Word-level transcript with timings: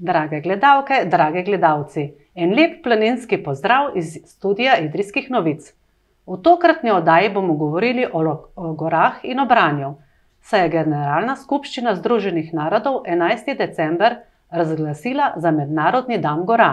Drage 0.00 0.40
gledalke, 0.40 1.02
drage 1.04 1.42
gledalci, 1.44 2.06
en 2.34 2.54
lep 2.56 2.78
planinski 2.84 3.36
pozdrav 3.44 3.90
iz 4.00 4.14
studia 4.24 4.78
Idrijskih 4.80 5.26
novic. 5.30 5.74
V 6.26 6.38
tokratni 6.42 6.90
oddaji 6.90 7.28
bomo 7.34 7.54
govorili 7.54 8.06
o, 8.12 8.22
o 8.56 8.72
gorah 8.72 9.18
in 9.22 9.40
o 9.40 9.44
branju, 9.46 9.90
saj 10.40 10.62
je 10.64 10.70
Generalna 10.72 11.34
skupščina 11.36 11.94
Združenih 11.98 12.54
narodov 12.56 13.02
11. 13.04 13.52
december 13.58 14.16
razglasila 14.50 15.32
za 15.36 15.50
Mednarodni 15.50 16.18
dan 16.18 16.46
gora. 16.46 16.70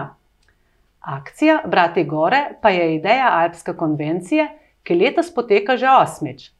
Akcija 1.00 1.60
Brati 1.66 2.04
gore 2.04 2.40
pa 2.62 2.70
je 2.70 2.94
ideja 2.94 3.28
Alpske 3.32 3.74
konvencije, 3.76 4.48
ki 4.82 4.94
letos 4.94 5.34
poteka 5.34 5.76
že 5.76 5.90
osmič. 5.90 6.50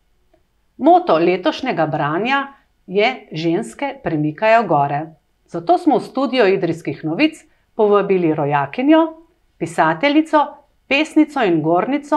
Moto 0.77 1.17
letošnjega 1.19 1.87
branja 1.87 2.47
je: 2.87 3.29
Ženske 3.33 3.95
premikajo 4.05 4.63
gore. 4.69 5.01
Zato 5.49 5.79
smo 5.79 5.97
v 5.99 6.05
studio 6.05 6.47
Idrijskih 6.47 7.05
novic 7.05 7.39
povabili 7.75 8.35
rojakinjo, 8.35 9.17
pisateljico, 9.59 10.47
pesnico 10.89 11.41
in 11.43 11.63
gornico, 11.63 12.17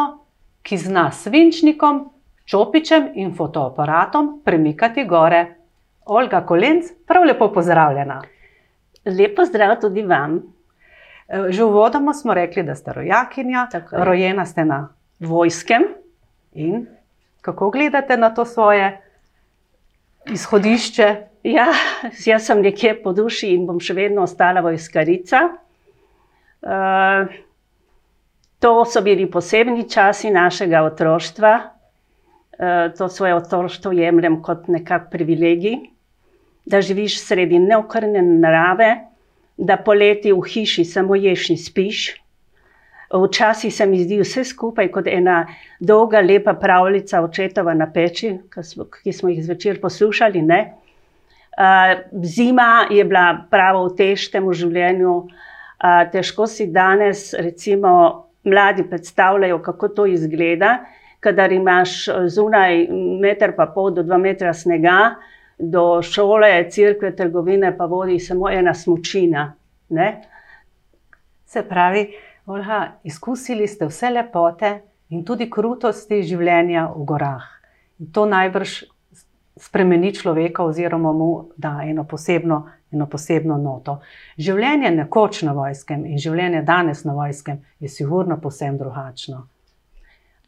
ki 0.61 0.77
zna 0.77 1.11
svinčnikom, 1.11 2.01
čopičem 2.45 3.11
in 3.15 3.31
fotoaparatom 3.35 4.41
premikati 4.43 5.05
gore. 5.05 5.45
Olga 6.05 6.41
Kolenc, 6.45 6.89
prav 7.07 7.23
lepo 7.23 7.47
pozdravljena. 7.53 8.21
Lepo 9.05 9.45
zdrav 9.45 9.77
tudi 9.81 10.03
vam. 10.03 10.41
Že 11.49 11.63
v 11.63 11.69
vodoma 11.71 12.13
smo 12.13 12.33
rekli, 12.33 12.63
da 12.63 12.75
ste 12.75 12.93
rojakinja, 12.93 13.67
rojena 13.91 14.45
ste 14.45 14.65
na 14.65 14.89
vojskem. 15.19 15.87
In 16.53 16.87
kako 17.41 17.69
gledate 17.69 18.17
na 18.17 18.33
to 18.33 18.45
svoje 18.45 18.97
izhodišče? 20.29 21.09
Ja, 21.43 21.71
jaz 22.25 22.45
sem 22.45 22.61
nekje 22.61 22.93
po 23.01 23.13
duši 23.17 23.55
in 23.55 23.65
bom 23.65 23.79
še 23.81 23.95
vedno 23.97 24.27
ostala 24.27 24.61
vojskarica. 24.61 25.41
Uh, 26.61 27.31
to 28.61 28.73
so 28.85 29.01
bili 29.01 29.25
posebni 29.25 29.87
časi 29.89 30.29
našega 30.29 30.83
otroštva. 30.85 31.53
Uh, 32.61 32.91
to 32.93 33.09
svoje 33.09 33.33
otroštvo 33.39 33.95
jemljem 33.97 34.41
kot 34.45 34.67
nekak 34.69 35.09
privilegij, 35.09 35.79
da 36.69 36.81
živiš 36.81 37.17
sredi 37.23 37.57
neokrnjene 37.59 38.37
narave, 38.37 38.91
da 39.57 39.79
poleti 39.81 40.29
v 40.33 40.45
hiši 40.45 40.85
samo 40.85 41.17
ješ 41.17 41.49
in 41.55 41.57
spiš. 41.57 42.20
Včasih 43.11 43.73
se 43.75 43.85
mi 43.85 43.99
zdi 44.03 44.21
vse 44.21 44.43
skupaj 44.47 44.87
kot 44.91 45.07
ena 45.07 45.45
dolga, 45.79 46.21
lepa 46.21 46.53
pravljica 46.53 47.21
očetova 47.21 47.73
na 47.73 47.89
peči, 47.91 48.37
ki 49.03 49.13
smo 49.13 49.29
jih 49.29 49.43
zvečer 49.45 49.81
poslušali. 49.81 50.41
Ne? 50.41 50.61
zima 52.23 52.87
je 52.89 53.03
bila 53.05 53.45
pravo 53.49 53.85
v 53.87 53.95
težkem 53.97 54.47
življenju. 54.53 55.15
Težko 56.11 56.47
si 56.47 56.67
danes, 56.71 57.33
recimo, 57.33 57.91
mladi 58.43 58.85
predstavljajo, 58.89 59.59
kako 59.61 59.87
to 59.87 60.05
izgleda, 60.05 60.79
kadar 61.19 61.51
imaš 61.51 62.05
zunaj 62.29 62.87
meter 63.21 63.55
pa 63.57 63.65
pol 63.65 63.91
do 63.93 64.03
dva 64.03 64.17
metra 64.17 64.53
snega, 64.53 65.15
do 65.57 66.01
šole, 66.01 66.49
crkve, 66.69 67.15
trgovine 67.17 67.75
pa 67.77 67.85
vodi 67.85 68.19
samo 68.19 68.49
ena 68.49 68.73
smočina. 68.73 69.51
Ne? 69.89 70.07
Se 71.45 71.61
pravi, 71.67 72.07
Olha, 72.51 72.91
izkusili 73.03 73.67
ste 73.67 73.85
vse 73.87 74.09
lepote 74.09 74.69
in 75.15 75.21
tudi 75.23 75.45
krutosti 75.49 76.17
življenja 76.27 76.81
v 76.91 77.03
gorah. 77.07 77.45
In 78.03 78.09
to 78.11 78.25
najbrž 78.27 78.73
spremeni 79.55 80.09
človeka, 80.11 80.65
oziroma 80.67 81.13
mu 81.15 81.29
da 81.55 81.77
eno 81.87 82.03
posebno, 82.03 82.57
eno 82.91 83.07
posebno 83.07 83.55
noto. 83.61 84.01
Življenje 84.35 84.91
nekoč 84.97 85.39
na 85.47 85.53
vojskem 85.55 86.03
in 86.09 86.19
življenje 86.19 86.65
danes 86.67 87.05
na 87.07 87.15
vojskem 87.15 87.61
je 87.79 87.91
sigurno 87.93 88.35
posebno 88.43 88.83
drugačno. 88.83 89.45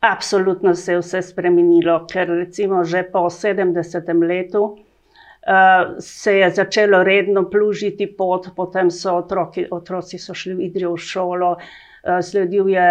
Absolutno 0.04 0.76
se 0.76 0.98
je 0.98 1.00
vse 1.00 1.24
spremenilo, 1.30 2.02
ker 2.12 2.28
recimo 2.42 2.84
že 2.84 3.06
po 3.16 3.30
70. 3.31 4.12
letu 4.28 4.66
uh, 4.66 5.96
se 6.03 6.36
je 6.42 6.52
začelo 6.59 7.00
redno 7.08 7.47
plužiti 7.47 8.12
pot, 8.12 8.52
potem 8.59 8.92
so 8.92 9.16
otroki, 9.24 9.69
otroci 9.72 10.19
so 10.19 10.36
šli 10.36 10.59
v 10.59 10.68
Idrijo 10.68 10.97
v 10.97 11.08
šolo, 11.08 11.56
uh, 11.56 11.81
sledil 12.22 12.69
je 12.69 12.88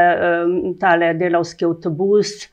tale 0.81 1.15
delovski 1.15 1.65
avtobus, 1.65 2.53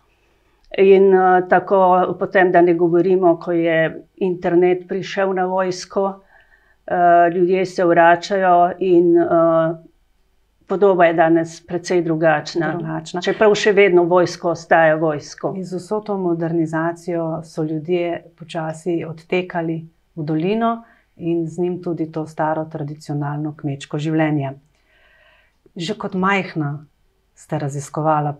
In 0.77 1.13
uh, 1.13 1.47
tako, 1.49 2.15
potem, 2.19 2.51
da 2.51 2.61
ne 2.61 2.73
govorimo, 2.73 3.39
ko 3.41 3.51
je 3.51 4.05
internet 4.15 4.87
prišel 4.87 5.33
na 5.33 5.45
vojsko, 5.45 6.03
uh, 6.05 7.33
ljudje 7.33 7.65
se 7.65 7.85
vračajo, 7.85 8.71
in 8.79 9.15
podoba 10.67 11.05
je 11.05 11.13
danes 11.13 11.65
precej 11.65 12.01
drugačna. 12.01 12.75
drugačna. 12.77 13.21
Čeprav 13.21 13.55
še 13.57 13.73
vedno 13.73 14.03
vojsko 14.03 14.53
ostaja 14.53 14.95
vojsko. 14.95 15.55
In 15.57 15.65
z 15.65 15.81
vso 15.81 15.99
to 16.05 16.17
modernizacijo 16.17 17.41
so 17.43 17.63
ljudje 17.63 18.23
počasi 18.37 19.01
odtekali 19.05 19.81
v 20.15 20.23
dolino 20.23 20.83
in 21.17 21.47
z 21.47 21.59
njim 21.59 21.81
tudi 21.83 22.11
to 22.11 22.27
staro 22.27 22.65
tradicionalno 22.69 23.55
kmečko 23.57 23.97
življenje. 23.97 24.53
Že 25.79 25.95
kot 25.95 26.13
majhna 26.13 26.85
ste 27.31 27.55
raziskovala 27.55 28.35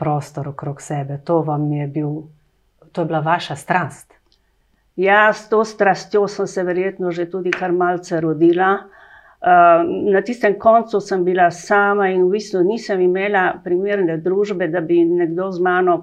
prostor 0.00 0.48
okrog 0.48 0.80
sebe. 0.80 1.20
To 1.28 1.42
vam 1.44 1.68
je 1.72 1.86
bil, 1.86 2.32
to 2.92 3.04
je 3.04 3.06
bila 3.06 3.20
vaša 3.20 3.56
strast. 3.56 4.16
Ja, 4.96 5.32
s 5.32 5.48
to 5.48 5.64
strastjo 5.64 6.24
sem 6.28 6.46
se 6.46 6.64
verjetno 6.64 7.12
že 7.12 7.28
tudi 7.30 7.50
kar 7.50 7.72
malce 7.72 8.20
rodila. 8.20 8.88
Uh, 9.40 9.84
na 10.12 10.20
tistem 10.20 10.58
koncu 10.58 11.00
sem 11.00 11.24
bila 11.24 11.50
sama 11.50 12.10
in 12.12 12.26
v 12.26 12.36
bistvu 12.36 12.60
nisem 12.64 13.00
imela 13.00 13.60
primerne 13.64 14.18
družbe, 14.20 14.68
da 14.68 14.80
bi 14.80 15.04
nekdo 15.04 15.50
z 15.52 15.60
mano 15.60 15.94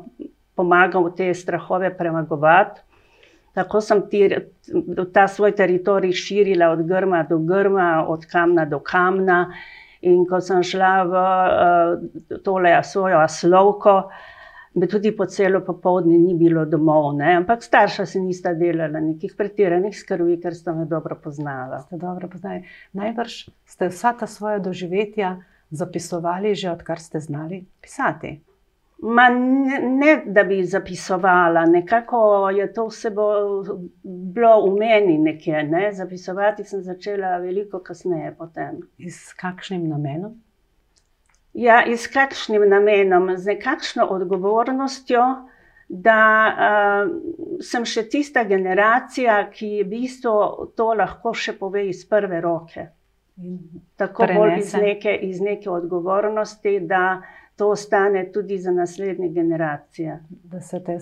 pomagal 0.56 1.12
te 1.18 1.34
strahove 1.34 1.92
premagovati. 1.98 2.82
Tako 3.54 3.82
sem 3.82 4.02
ti, 4.10 4.30
ta 5.14 5.28
svoj 5.28 5.56
teritorij 5.58 6.14
širila 6.14 6.70
od 6.70 6.82
grma 6.86 7.24
do 7.30 7.38
grma, 7.38 8.06
od 8.08 8.26
kamna 8.26 8.66
do 8.66 8.80
kamna. 8.80 9.54
In 10.02 10.26
ko 10.30 10.42
sem 10.42 10.64
šla 10.64 10.94
v 11.04 11.22
uh, 11.22 12.42
tole 12.46 12.74
svojo 12.84 13.18
aslovko, 13.24 13.96
me 14.78 14.88
tudi 14.88 15.12
po 15.18 15.26
celo 15.26 15.64
popoldne 15.66 16.18
ni 16.18 16.36
bilo 16.38 16.66
domov. 16.66 17.16
Ne? 17.18 17.34
Ampak 17.42 17.64
starša 17.64 18.06
se 18.06 18.22
nista 18.22 18.54
delala 18.54 19.02
nekih 19.02 19.34
pretiranih 19.38 19.96
skrbi, 19.98 20.38
ker 20.42 20.54
sta 20.56 20.76
me 20.78 20.86
dobro 20.86 21.18
poznala. 21.24 21.82
Ste 21.88 21.98
dobro 21.98 22.30
poznali. 22.30 22.68
Najbrž 22.94 23.38
ste 23.66 23.90
vsa 23.90 24.14
ta 24.20 24.30
svoja 24.30 24.60
doživetja 24.60 25.38
zapisovali 25.70 26.56
že 26.56 26.72
odkar 26.72 27.00
ste 27.00 27.20
znali 27.20 27.66
pisati. 27.82 28.40
Ma 29.00 29.30
ne, 29.30 29.80
ne, 29.80 30.24
da 30.26 30.44
bi 30.44 30.64
zapisovala, 30.66 31.66
nekako 31.66 32.50
je 32.50 32.74
to 32.74 32.88
vse 32.88 33.12
bilo 34.04 34.54
v 34.66 34.72
meni 34.80 35.18
nekje. 35.18 35.64
Ne? 35.64 35.92
Zapisovati 35.94 36.64
sem 36.64 36.82
začela 36.82 37.38
veliko 37.38 37.80
kasneje. 37.80 38.34
Potem. 38.38 38.82
S 38.98 39.34
kakšnim 39.38 39.86
namenom? 39.90 40.34
Ja, 41.54 41.84
s 41.98 42.08
kakšnim 42.08 42.66
namenom, 42.70 43.32
z 43.38 43.54
nekakšno 43.54 44.06
odgovornostjo, 44.14 45.24
da 45.88 46.20
uh, 46.50 47.12
sem 47.64 47.86
še 47.86 48.04
tista 48.12 48.44
generacija, 48.44 49.40
ki 49.54 49.84
v 49.84 49.88
bistvu 49.94 50.34
to 50.76 50.92
lahko 50.98 51.34
še 51.34 51.56
pove 51.60 51.86
iz 51.88 52.04
prve 52.10 52.42
roke. 52.44 52.90
Tako 53.96 54.28
bolj 54.34 54.58
iz 54.60 54.74
neke, 54.74 55.14
iz 55.30 55.42
neke 55.42 55.70
odgovornosti, 55.70 56.80
da 56.90 57.22
to 57.58 57.70
ostane 57.70 58.32
tudi 58.32 58.58
za 58.58 58.72
naslednje 58.72 59.30
generacije. 59.30 60.20
Da 60.30 60.62
se 60.62 60.84
te, 60.84 60.98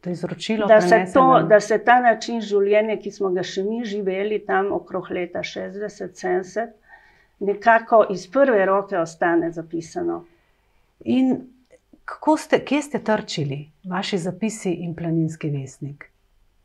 to 0.00 0.10
izročilo 0.10 0.66
da 0.66 0.80
se, 0.80 1.04
to, 1.14 1.42
da 1.48 1.60
se 1.60 1.78
ta 1.78 2.00
način 2.00 2.40
življenja, 2.40 2.96
ki 3.02 3.10
smo 3.10 3.32
ga 3.34 3.42
še 3.42 3.64
mi 3.66 3.84
živeli 3.84 4.38
tam 4.46 4.70
okrog 4.72 5.10
leta 5.10 5.42
60-70, 5.42 6.70
nekako 7.38 8.06
iz 8.14 8.28
prve 8.30 8.66
roke 8.66 8.98
ostane 8.98 9.50
zapisano. 9.50 10.24
In 11.04 11.34
kako 12.04 12.36
ste, 12.36 12.62
kje 12.64 12.82
ste 12.82 13.02
trčili, 13.02 13.64
vaši 13.90 14.18
zapisi 14.18 14.70
in 14.86 14.94
planinski 14.94 15.50
vesnik? 15.50 16.10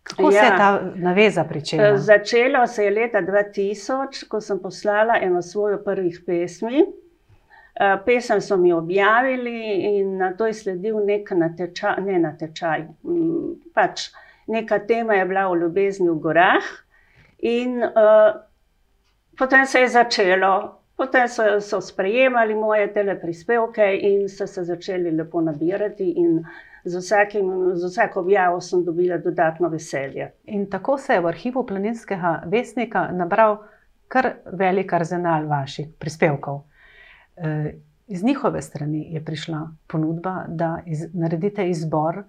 Kako 0.04 0.30
ja, 0.30 0.32
se 0.32 0.38
je 0.38 0.52
ja. 0.52 0.58
ta 0.58 0.92
naveza 0.96 1.44
pričela? 1.44 1.98
Začelo 1.98 2.68
se 2.68 2.86
je 2.86 2.92
leta 2.92 3.22
2000, 3.22 4.28
ko 4.28 4.42
sem 4.42 4.60
poslala 4.60 5.18
eno 5.22 5.42
svojo 5.42 5.82
prvih 5.84 6.22
pesmi. 6.26 6.86
Eh, 7.82 7.98
pesem 8.06 8.42
so 8.42 8.58
mi 8.58 8.74
objavili, 8.74 9.82
in 9.98 10.18
na 10.18 10.34
to 10.38 10.46
je 10.46 10.54
sledil 10.54 11.00
nek 11.06 11.32
natečaj, 11.32 12.02
ne 12.06 12.20
natečaj. 12.22 12.84
Mm, 13.04 13.56
pač 13.74 14.12
neka 14.48 14.78
tema 14.86 15.16
je 15.18 15.26
bila 15.26 15.48
o 15.50 15.56
ljubezni 15.56 16.10
v 16.10 16.20
gorah, 16.22 16.68
in 17.40 17.82
uh, 17.82 18.38
potem 19.38 19.66
se 19.66 19.82
je 19.82 19.88
začelo. 19.88 20.54
Potem 20.98 21.26
so, 21.28 21.58
so 21.60 21.82
sprejemali 21.82 22.54
moje 22.56 22.92
teleprispevke 22.94 23.88
in 23.98 24.30
so 24.30 24.46
se 24.48 24.64
začeli 24.64 25.12
lepo 25.18 25.42
nabirati, 25.42 26.12
in 26.22 26.44
z, 26.86 26.98
vsakim, 27.02 27.72
z 27.74 27.90
vsako 27.90 28.20
objavo 28.20 28.62
sem 28.62 28.86
dobila 28.86 29.18
dodatno 29.18 29.70
veselje. 29.70 30.34
In 30.46 30.70
tako 30.70 30.98
se 30.98 31.18
je 31.18 31.22
v 31.22 31.34
arhivu 31.34 31.66
Planinskega 31.66 32.44
vestnika 32.46 33.08
nabral 33.12 33.64
kar 34.08 34.36
velik 34.54 34.94
arzenal 34.94 35.50
vaših 35.50 35.96
prispevkov. 35.98 36.68
Eh, 37.42 37.74
iz 38.08 38.24
njihove 38.24 38.62
strani 38.62 39.14
je 39.14 39.26
prišla 39.26 39.72
ponudba, 39.88 40.46
da 40.48 40.80
iz, 40.86 41.08
naredite 41.14 41.70
izbor 41.70 42.24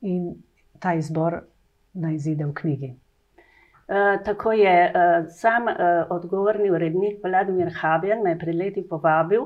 in 0.00 0.34
ta 0.78 0.94
izbor 0.94 1.40
naj 1.92 2.14
izide 2.14 2.44
v 2.44 2.54
knjigi. 2.54 2.94
Uh, 3.92 4.24
tako 4.24 4.52
je 4.52 4.92
uh, 4.94 5.26
sam 5.30 5.62
uh, 5.62 5.74
odgovorni 6.10 6.70
urednik 6.70 7.24
Vladimir 7.24 7.72
Habjan 7.80 8.22
me 8.22 8.38
pred 8.38 8.54
leti 8.54 8.88
povabil, 8.88 9.40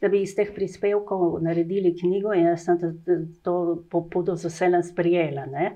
da 0.00 0.08
bi 0.08 0.22
iz 0.22 0.34
teh 0.36 0.50
prispevkov 0.54 1.38
naredili 1.42 1.96
knjigo, 1.98 2.32
in 2.32 2.46
jaz 2.46 2.64
sem 2.64 2.78
to 3.42 3.84
pobudo 3.90 4.36
z 4.36 4.44
veseljem 4.44 4.82
sprijela. 4.82 5.46
Ne. 5.46 5.70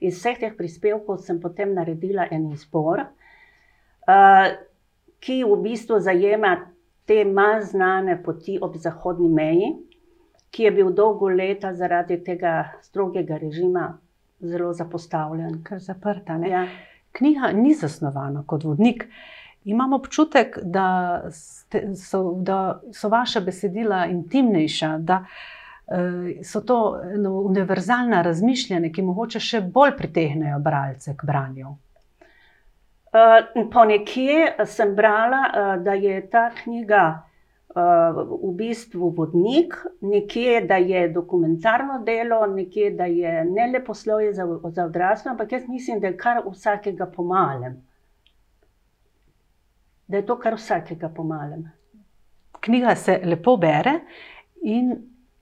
Iz 0.00 0.18
vseh 0.18 0.38
teh 0.38 0.56
prispevkov 0.58 1.18
sem 1.18 1.40
potem 1.40 1.74
naredila 1.74 2.26
en 2.30 2.50
izbor, 2.52 3.06
uh, 4.08 4.52
ki 5.20 5.42
v 5.44 5.56
bistvu 5.62 6.00
zajema 6.00 6.56
te 7.12 7.24
manj 7.28 7.66
znane 7.74 8.16
poti 8.24 8.56
ob 8.56 8.78
zahodni 8.80 9.28
meji, 9.28 9.74
ki 10.50 10.64
je 10.64 10.70
bil 10.70 10.88
dolgo 10.96 11.28
leta 11.28 11.74
zaradi 11.76 12.16
tega 12.24 12.54
strogega 12.80 13.36
režima 13.36 13.98
zelo 14.40 14.72
zapostavljen. 14.72 15.60
Ker 15.64 15.80
zaprta. 15.80 16.40
Ja 16.48 16.64
knjiga 17.12 17.52
ni 17.52 17.74
zasnovana 17.74 18.44
kot 18.46 18.64
vodnik. 18.64 19.08
Imam 19.64 19.92
občutek, 19.92 20.58
da, 20.62 21.22
ste, 21.30 21.94
so, 21.96 22.32
da 22.42 22.80
so 22.92 23.08
vaša 23.08 23.40
besedila 23.40 24.06
intimnejša, 24.06 24.96
da 24.98 25.24
uh, 25.24 26.42
so 26.44 26.60
to 26.60 26.78
no, 27.16 27.36
univerzalna 27.40 28.22
razmišljanja, 28.22 28.90
ki 28.92 29.02
mogoče 29.06 29.40
še 29.40 29.60
bolj 29.60 29.94
pritegnejo 29.98 30.58
bralce 30.58 31.14
k 31.16 31.26
branju. 31.26 31.76
Uh, 33.12 33.68
po 33.72 33.84
nekje 33.84 34.54
sem 34.64 34.94
brala, 34.96 35.42
uh, 35.48 35.84
da 35.84 35.92
je 35.92 36.16
ta 36.30 36.50
knjiga 36.62 37.04
v 37.74 38.52
bistvu 38.56 39.10
vodnik, 39.16 39.74
nekje, 40.00 40.60
da 40.60 40.76
je 40.76 41.08
dokumentarno 41.08 42.02
delo, 42.04 42.46
nekje, 42.46 42.90
da 42.90 43.04
je 43.04 43.44
ne 43.44 43.66
le 43.72 43.84
poslovje 43.84 44.34
za, 44.34 44.46
za 44.64 44.84
odrasle, 44.84 45.30
ampak 45.30 45.52
jaz 45.52 45.62
mislim, 45.68 46.00
da 46.00 46.06
je 46.06 46.16
kar 46.16 46.42
vsakega 46.50 47.06
pomalem. 47.06 47.80
Da 50.06 50.16
je 50.16 50.26
to 50.26 50.38
kar 50.38 50.54
vsakega 50.54 51.08
pomalem. 51.08 51.70
Knjiga 52.60 52.94
se 52.94 53.20
lepo 53.24 53.56
bere 53.56 54.00
in 54.62 54.92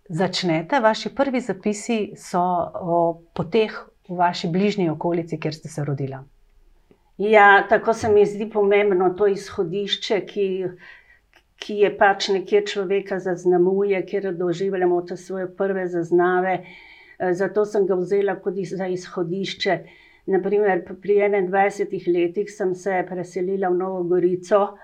začnete, 0.09 0.81
vaši 0.81 1.15
prvi 1.15 1.41
zapisi 1.41 2.13
so 2.17 2.43
o 2.75 3.23
poteh 3.35 3.75
v 4.09 4.17
vaši 4.17 4.49
bližnji 4.49 4.91
okolici, 4.91 5.41
kjer 5.41 5.55
ste 5.55 5.69
se 5.69 5.85
rodila. 5.85 6.23
Ja, 7.21 7.67
tako 7.69 7.93
se 7.93 8.09
mi 8.09 8.25
zdi 8.27 8.47
pomembno 8.51 9.11
to 9.19 9.27
izhodišče, 9.29 10.21
ki 10.27 10.47
ki 11.61 11.77
je 11.85 11.91
pač 11.97 12.29
nekje 12.33 12.63
človeka 12.73 13.19
zaznamuje, 13.21 14.01
kjer 14.09 14.33
doživljamo 14.37 15.03
te 15.09 15.17
svoje 15.17 15.49
prve 15.57 15.87
zaznave. 15.89 16.61
Eh, 17.19 17.35
zato 17.35 17.65
sem 17.65 17.87
ga 17.87 17.99
vzela 18.01 18.39
kot 18.41 18.57
za 18.73 18.87
izhodišče. 18.89 19.79
Naprimer, 20.31 20.85
pri 21.03 21.17
21 21.27 22.09
letih 22.15 22.51
sem 22.53 22.75
se 22.75 23.03
preselila 23.09 23.69
v 23.69 23.77
Novo 23.77 24.03
Gorico, 24.05 24.77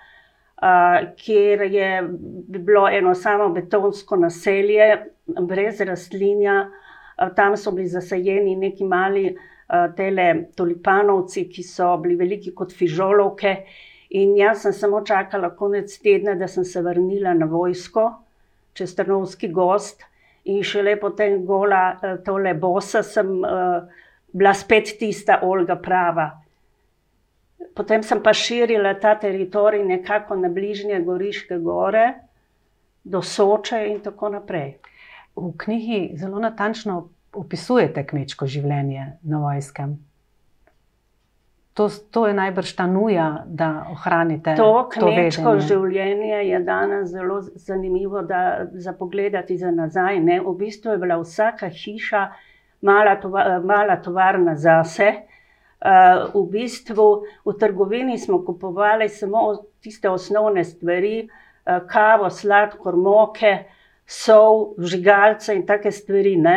kjer 1.20 1.62
je 1.70 1.88
bilo 2.48 2.86
eno 2.88 3.12
samo 3.14 3.50
betonsko 3.52 4.16
naselje, 4.16 4.86
brez 5.26 5.80
rastlinja. 5.80 6.70
Tam 7.36 7.56
so 7.56 7.70
bili 7.76 7.86
zasajeni 7.88 8.56
neki 8.56 8.84
mali 8.84 9.36
tele 9.96 10.26
tulipanovci, 10.56 11.48
ki 11.50 11.62
so 11.66 11.96
bili 12.02 12.16
veliki 12.16 12.54
kot 12.54 12.72
fižolovke. 12.72 13.56
In 14.10 14.36
jaz 14.38 14.62
sem 14.62 14.72
samo 14.72 15.00
čakala 15.04 15.50
konec 15.56 15.98
tedna, 15.98 16.34
da 16.34 16.48
sem 16.48 16.64
se 16.64 16.82
vrnila 16.82 17.34
na 17.34 17.46
vojsko, 17.50 18.06
čez 18.76 18.94
Trnovski 18.94 19.48
gost, 19.48 20.04
in 20.44 20.62
šele 20.62 20.94
potem 21.00 21.40
gola, 21.46 21.98
eh, 22.02 22.18
tole 22.24 22.54
bosa, 22.54 23.02
sem 23.02 23.32
uh, 23.42 23.82
bila 24.32 24.54
spet 24.54 24.94
tista 24.98 25.40
Olga 25.42 25.76
prava. 25.76 26.30
Potem 27.74 28.02
sem 28.02 28.22
pa 28.22 28.32
širila 28.32 28.94
ta 29.00 29.14
teritorij 29.18 29.82
nekako 29.84 30.36
na 30.36 30.48
bližnje 30.48 31.00
Goriške 31.04 31.58
gore, 31.58 32.06
do 33.04 33.22
Soče 33.22 33.82
in 33.88 34.00
tako 34.00 34.28
naprej. 34.28 34.76
V 35.36 35.52
knjigi 35.58 36.16
zelo 36.16 36.38
natančno 36.38 37.08
opisujete 37.36 38.06
kmečko 38.06 38.46
življenje 38.46 39.18
na 39.22 39.40
vojskem. 39.42 39.96
To, 41.76 41.90
to 42.10 42.22
je 42.26 42.32
najbrž 42.32 42.70
ta 42.72 42.86
nuja, 42.88 43.44
da 43.46 43.84
ohranite 43.92 44.54
to 44.56 44.88
kmečko 44.94 45.58
to 45.58 45.64
življenje. 45.68 46.38
Je 46.48 46.60
danes 46.64 47.10
zelo 47.12 47.42
zanimivo 47.42 48.22
za 48.72 48.94
pogledati 48.96 49.58
za 49.60 49.70
nazaj. 49.70 50.20
Ne? 50.24 50.40
V 50.40 50.54
bistvu 50.56 50.94
je 50.94 51.02
bila 51.02 51.18
vsaka 51.20 51.68
hiša 51.68 52.22
mala, 52.80 53.18
tova, 53.20 53.60
mala 53.60 53.98
tovarna 54.00 54.56
zase. 54.56 55.10
Uh, 55.76 56.32
v 56.32 56.46
bistvu 56.54 57.06
v 57.44 57.52
trgovini 57.60 58.16
smo 58.18 58.40
kupovali 58.44 59.10
samo 59.12 59.42
tiste 59.84 60.08
osnovne 60.08 60.64
stvari, 60.64 61.26
uh, 61.28 61.84
kavo, 61.84 62.30
sladkor, 62.32 62.96
moke, 62.96 63.52
sol, 64.06 64.72
žigalce 64.80 65.52
in 65.54 65.66
take 65.68 65.92
stvari. 65.92 66.38
Ne? 66.40 66.56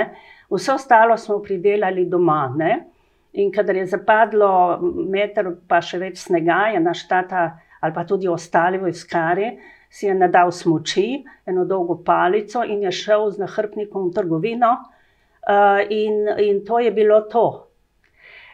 Vse 0.49 0.73
ostalo 0.73 1.17
smo 1.17 1.39
pridelali 1.43 2.05
doma. 2.09 2.53
Ne? 2.57 2.85
In 3.33 3.51
kadar 3.51 3.75
je 3.75 3.85
zapadlo 3.85 4.79
meter, 5.09 5.51
pa 5.67 5.81
še 5.81 5.99
več 6.01 6.23
snega, 6.25 6.69
je 6.73 6.79
naš 6.81 7.07
tata 7.07 7.49
ali 7.79 7.93
pa 7.95 8.03
tudi 8.03 8.27
ostali 8.27 8.77
vojskari, 8.77 9.53
si 9.89 10.05
je 10.05 10.13
nadal 10.13 10.51
smoči, 10.51 11.23
eno 11.47 11.63
dolgo 11.65 11.95
palico 12.03 12.59
in 12.63 12.81
je 12.83 12.91
šel 12.91 13.29
z 13.31 13.39
nahrbnikom 13.39 14.09
v 14.09 14.13
trgovino, 14.17 14.73
uh, 15.47 15.79
in, 15.87 16.27
in 16.43 16.59
to 16.67 16.81
je 16.83 16.91
bilo 16.91 17.21
to. 17.31 17.69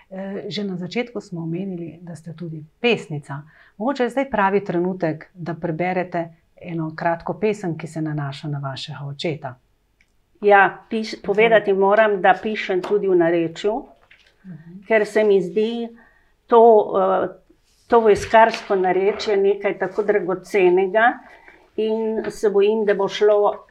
Eh, 0.09 0.45
že 0.47 0.63
na 0.63 0.77
začetku 0.77 1.21
smo 1.21 1.41
omenili, 1.41 1.97
da 2.01 2.15
ste 2.15 2.33
tudi 2.33 2.63
pesnica. 2.79 3.41
Mogoče 3.77 4.03
je 4.03 4.09
zdaj 4.09 4.29
pravi 4.29 4.63
trenutek, 4.63 5.29
da 5.33 5.53
preberete 5.53 6.29
eno 6.61 6.91
kratko 6.95 7.33
pesem, 7.39 7.77
ki 7.77 7.87
se 7.87 8.01
nanaša 8.01 8.47
na 8.47 8.59
vašega 8.59 9.01
očeta. 9.09 9.55
Ja, 10.45 10.61
piš, 10.89 11.15
povedati 11.23 11.73
moram, 11.73 12.19
da 12.21 12.35
pišem 12.41 12.81
tudi 12.85 13.07
v 13.09 13.15
narečju. 13.17 13.73
-hmm. 14.45 14.87
ker 14.87 15.05
se 15.05 15.23
mi 15.23 15.41
zdi 15.41 15.89
to, 16.47 16.61
uh, 16.61 17.29
to 17.87 17.99
vojskarsko 17.99 18.75
narečje 18.75 19.37
nekaj 19.37 19.79
tako 19.79 20.03
dragocenega, 20.03 21.13
in 21.75 22.23
se 22.31 22.49
bojim, 22.49 22.85
da 22.85 22.93
bo 22.93 23.07
šlo 23.07 23.65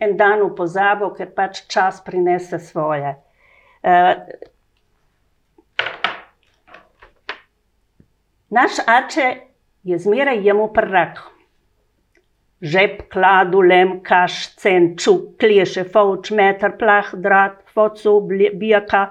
en 0.00 0.16
dan 0.16 0.42
v 0.46 0.54
pozabo, 0.56 1.10
ker 1.14 1.30
pač 1.34 1.66
čas 1.68 2.00
prinese 2.04 2.58
svoje. 2.58 3.16
Uh, 3.82 4.14
naš 8.50 8.80
oče 8.86 9.26
je 9.84 9.98
zmeraj 9.98 10.40
jemu 10.46 10.70
prak. 10.72 11.20
Žep, 12.58 13.04
kladu, 13.12 13.60
lem, 13.62 14.00
kaš, 14.02 14.56
cen, 14.58 14.96
čuk, 14.98 15.36
kleše, 15.38 15.84
fauč, 15.86 16.32
meter, 16.34 16.74
plah, 16.78 17.12
drat, 17.14 17.60
focu, 17.74 18.18
bijaka, 18.28 19.10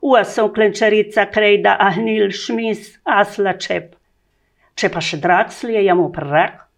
Uasem 0.00 0.52
klenčarica 0.54 1.24
krejda 1.26 1.74
ahnil 1.82 2.30
šmis 2.30 3.00
asla 3.02 3.56
čep. 3.58 3.96
Če 4.78 4.90
pa 4.94 5.02
še 5.02 5.18
draksli 5.18 5.74
je 5.74 5.82
jamo 5.88 6.06
prak, 6.14 6.68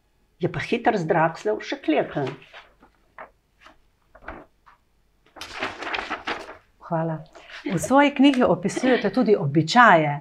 je 0.41 0.49
pa 0.49 0.63
hiter 0.65 0.97
z 0.97 1.05
drakslev 1.05 1.59
še 1.61 1.77
klepen. 1.85 2.31
Hvala. 6.89 7.19
V 7.69 7.77
svoji 7.77 8.15
knjigi 8.17 8.43
opisujete 8.49 9.13
tudi 9.13 9.37
običaje. 9.37 10.15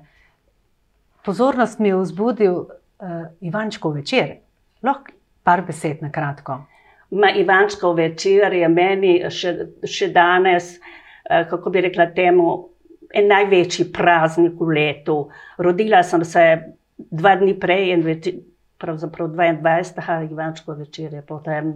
Pozornost 1.24 1.80
mi 1.80 1.88
je 1.88 2.02
vzbudil 2.04 2.58
uh, 2.60 3.32
Ivančkov 3.40 3.96
večer. 3.96 4.36
Lahko 4.84 5.16
par 5.50 5.66
besed 5.66 6.04
na 6.06 6.12
kratko. 6.14 6.60
Ma 7.18 7.32
Ivančkov 7.34 7.96
večer 7.98 8.54
je 8.54 8.68
meni 8.70 9.16
še, 9.34 9.56
še 9.82 10.12
danes, 10.14 10.76
uh, 10.78 11.42
kako 11.50 11.74
bi 11.74 11.82
rekla 11.88 12.12
temu, 12.14 12.52
en 13.10 13.32
največji 13.32 13.88
praznik 13.94 14.60
v 14.62 14.76
letu. 14.78 15.18
Rodila 15.58 16.04
sem 16.06 16.22
se 16.26 16.44
dva 17.10 17.34
dni 17.40 17.56
prej, 17.58 17.88
in 17.96 18.06
več, 18.06 18.30
pravzaprav 18.80 19.32
22. 19.34 20.20
Ivančko 20.30 20.76
večer 20.78 21.16
je 21.18 21.24
potem. 21.26 21.74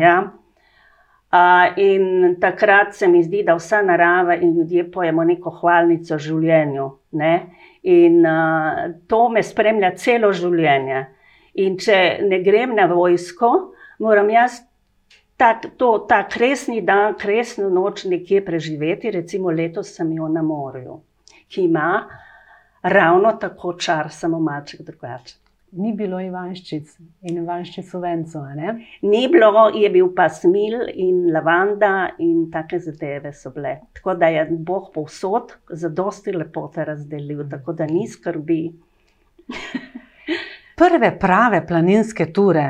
Ja. 0.00 0.16
Uh, 1.36 1.76
in 1.76 2.36
takrat 2.40 2.94
se 2.96 3.08
mi 3.12 3.20
zdi, 3.26 3.42
da 3.44 3.58
vsa 3.58 3.82
narava 3.84 4.38
in 4.38 4.54
ljudje 4.56 4.86
pojemo 4.94 5.26
neko 5.28 5.52
hvalnico 5.60 6.16
življenju. 6.16 6.88
Ne? 7.20 7.34
In 7.92 8.22
uh, 8.24 8.80
to 9.10 9.26
me 9.34 9.44
spremlja 9.44 9.92
celo 10.00 10.32
življenje. 10.32 11.04
In 11.56 11.78
če 11.80 12.18
ne 12.28 12.42
grem 12.44 12.74
na 12.76 12.84
vojsko, 12.90 13.52
moram 14.04 14.28
jaz 14.30 14.60
ta, 15.36 15.54
to, 15.76 16.06
ta 16.08 16.22
kresni 16.28 16.82
dan, 16.84 17.16
kresno 17.20 17.70
noč 17.72 18.04
nekje 18.04 18.42
preživeti, 18.44 19.10
recimo 19.10 19.50
letos 19.50 19.94
sem 19.96 20.12
jo 20.16 20.28
na 20.28 20.42
morju, 20.42 21.00
ki 21.48 21.66
ima 21.68 21.90
ravno 22.82 23.32
tako 23.40 23.72
čar, 23.80 24.12
samo 24.12 24.40
malček 24.40 24.84
drugače. 24.86 25.36
Ni 25.76 25.90
bilo 25.92 26.20
Ivanščic 26.22 26.92
in 27.28 27.40
Ivanščic 27.42 27.88
v 27.92 28.00
Vencu. 28.00 28.40
Ni 29.02 29.26
bilo, 29.28 29.66
je 29.74 29.88
bil 29.92 30.12
pa 30.16 30.28
smil 30.32 30.86
in 30.94 31.26
lavanda 31.34 32.12
in 32.22 32.46
take 32.52 32.78
zadeve 32.80 33.32
so 33.34 33.50
bile. 33.52 33.74
Tako 33.98 34.14
da 34.14 34.30
je 34.32 34.46
Bog 34.50 34.92
povsod 34.94 35.52
za 35.68 35.90
dosti 35.90 36.32
lepote 36.32 36.84
razdelil, 36.86 37.42
tako 37.50 37.74
da 37.76 37.90
ni 37.90 38.06
skrbi. 38.08 38.60
Prve 40.76 41.18
prave 41.18 41.66
planinske 41.66 42.32
ture, 42.32 42.66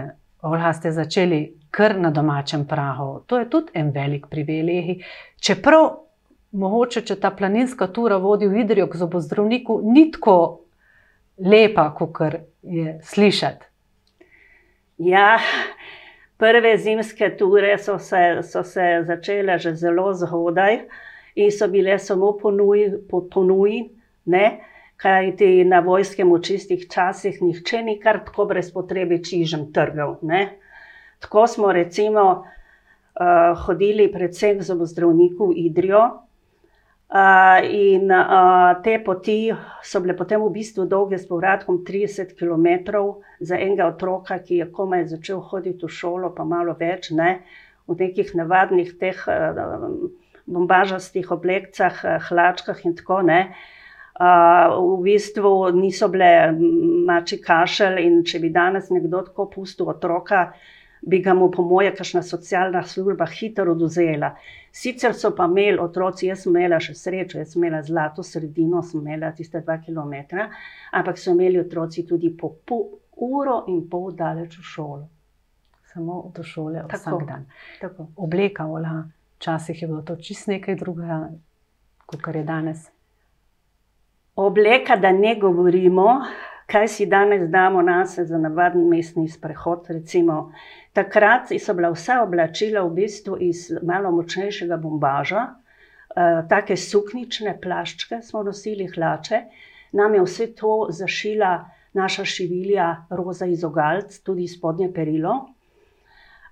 Olha, 0.47 0.73
ste 0.73 0.93
začeli 0.93 1.57
kar 1.71 1.97
na 1.99 2.11
domačem 2.11 2.67
prahu. 2.67 3.23
To 3.27 3.39
je 3.39 3.49
tudi 3.51 3.73
en 3.75 3.91
velik 3.91 4.27
privilegij. 4.31 5.01
Čeprav 5.43 5.89
mogoče, 6.53 7.03
če 7.03 7.17
ta 7.21 7.33
planinska 7.35 7.89
tura 7.91 8.21
vodi 8.23 8.47
v 8.47 8.61
Idrijo 8.63 8.87
k 8.87 9.01
zobozdravniku, 9.01 9.81
ni 9.85 10.05
tako 10.15 10.37
lepa, 11.43 11.89
kot 11.99 12.21
je 12.63 12.99
slišati. 13.03 13.67
Ja, 14.99 15.41
prve 16.39 16.77
zimske 16.79 17.33
ture 17.37 17.75
so 17.79 17.99
se, 17.99 18.23
so 18.43 18.63
se 18.63 19.03
začele 19.07 19.59
že 19.59 19.75
zelo 19.75 20.13
zgodaj 20.15 20.79
in 21.35 21.51
so 21.51 21.69
bile 21.69 21.99
samo 21.99 22.33
ponuji, 22.39 22.93
po, 23.11 23.27
ponuji, 23.29 23.83
kaj 24.31 24.76
ti 25.37 25.65
na 25.65 25.81
vojskem 25.81 26.33
v 26.33 26.41
čistih 26.41 26.89
časih 26.89 27.43
nihče 27.43 27.83
ni 27.83 27.99
kar 28.01 28.25
tako 28.25 28.47
brez 28.47 28.73
potrebe 28.73 29.19
čižem 29.19 29.73
trgal. 29.73 30.19
Ne? 30.23 30.57
Tako 31.21 31.47
smo 31.47 31.73
recimo 31.73 32.45
uh, 32.45 33.57
hodili 33.67 34.13
predvsem 34.13 34.63
z 34.63 34.73
zdravnikom 34.73 35.53
v 35.53 35.69
Idrijo, 35.69 36.27
Uh, 37.07 37.63
in 37.71 38.11
uh, 38.11 38.83
te 38.83 38.99
poti 38.99 39.55
so 39.79 40.01
bile 40.03 40.17
potem 40.19 40.43
v 40.43 40.51
bistvu 40.51 40.89
dolge 40.91 41.15
s 41.15 41.29
povratkom 41.31 41.85
30 41.87 42.35
km 42.35 42.99
za 43.39 43.55
enega 43.55 43.87
otroka, 43.87 44.41
ki 44.43 44.59
je 44.59 44.67
komaj 44.67 45.07
začel 45.15 45.39
hoditi 45.39 45.87
v 45.87 45.89
šolo, 45.89 46.33
pa 46.35 46.43
malo 46.43 46.75
več, 46.75 47.13
ne, 47.15 47.47
v 47.87 47.95
nekih 47.95 48.35
navadnih 48.35 48.91
teh 48.99 49.23
uh, 49.23 49.87
bombažastih 50.51 51.31
oblekcah, 51.31 51.95
uh, 52.03 52.19
hlačkah 52.27 52.83
in 52.83 52.99
tako 52.99 53.23
naprej. 53.23 53.55
Uh, 54.17 54.97
v 54.97 55.03
bistvu 55.05 55.71
niso 55.77 56.09
bile 56.09 56.55
mači 57.05 57.37
kašelj, 57.43 57.99
in 58.01 58.23
če 58.25 58.41
bi 58.41 58.49
danes 58.49 58.89
nekdo 58.89 59.21
tako 59.27 59.45
pustil 59.53 59.91
otroka, 59.93 60.47
bi 61.05 61.21
ga 61.21 61.35
mu, 61.37 61.51
po 61.53 61.63
moje, 61.63 61.93
kakšna 61.99 62.23
socialna 62.25 62.81
služba 62.89 63.27
hitro 63.29 63.75
oduzela. 63.77 64.33
Sicer 64.73 65.13
so 65.15 65.35
pa 65.37 65.45
imeli 65.45 65.77
otroci, 65.81 66.31
jaz 66.31 66.47
sem 66.47 66.57
imela 66.57 66.81
še 66.81 66.97
srečo, 66.97 67.39
jaz 67.43 67.53
sem 67.53 67.61
imela 67.61 67.83
zlato 67.85 68.25
sredino, 68.25 68.81
sem 68.83 69.05
imela 69.05 69.35
tiste 69.37 69.61
dva 69.61 69.77
km, 69.85 70.17
ampak 70.97 71.21
so 71.21 71.37
imeli 71.37 71.61
otroci 71.61 72.07
tudi 72.09 72.33
po 72.33 72.57
uro 73.29 73.63
in 73.69 73.85
pol 73.89 74.11
daleč 74.17 74.57
v 74.59 74.67
šolo. 74.73 75.07
Samo 75.93 76.19
do 76.35 76.43
šole, 76.45 76.83
tako, 76.89 76.97
vsak 76.97 77.29
dan. 77.29 77.47
Tako. 77.81 78.11
Obleka, 78.17 78.67
ola, 78.67 78.99
včasih 79.37 79.83
je 79.83 79.89
bilo 79.89 80.03
to 80.03 80.17
čist 80.17 80.49
nekaj 80.49 80.77
drugega, 80.81 81.23
kot 82.07 82.35
je 82.35 82.45
danes. 82.45 82.89
Obleka, 84.37 84.97
da 84.97 85.13
ne 85.13 85.35
govorimo, 85.41 86.21
kaj 86.67 86.89
si 86.89 87.07
danes 87.07 87.49
damo 87.51 87.83
na 87.83 88.07
sebe 88.07 88.27
za 88.27 88.39
navaden 88.39 88.89
mestni 88.89 89.29
sprehod. 89.29 89.87
Recimo, 89.89 90.53
Takrat 90.93 91.49
so 91.61 91.75
bila 91.75 91.91
vsa 91.93 92.23
oblačila 92.23 92.83
v 92.85 92.95
bistvu 92.97 93.37
iz 93.41 93.71
malo 93.83 94.11
močnejšega 94.11 94.77
bombaža, 94.77 95.43
eh, 95.49 96.43
take 96.49 96.77
suknične 96.77 97.59
plaščke 97.61 98.23
smo 98.23 98.43
nosili, 98.43 98.87
hlače. 98.87 99.41
Nam 99.93 100.15
je 100.15 100.23
vse 100.23 100.47
to 100.55 100.87
zašila 100.91 101.71
naša 101.93 102.25
šivilja 102.25 102.87
Roza 103.11 103.47
iz 103.47 103.65
Ogalc, 103.65 104.21
tudi 104.21 104.49
spodnje 104.49 104.93
perilo. 104.93 105.35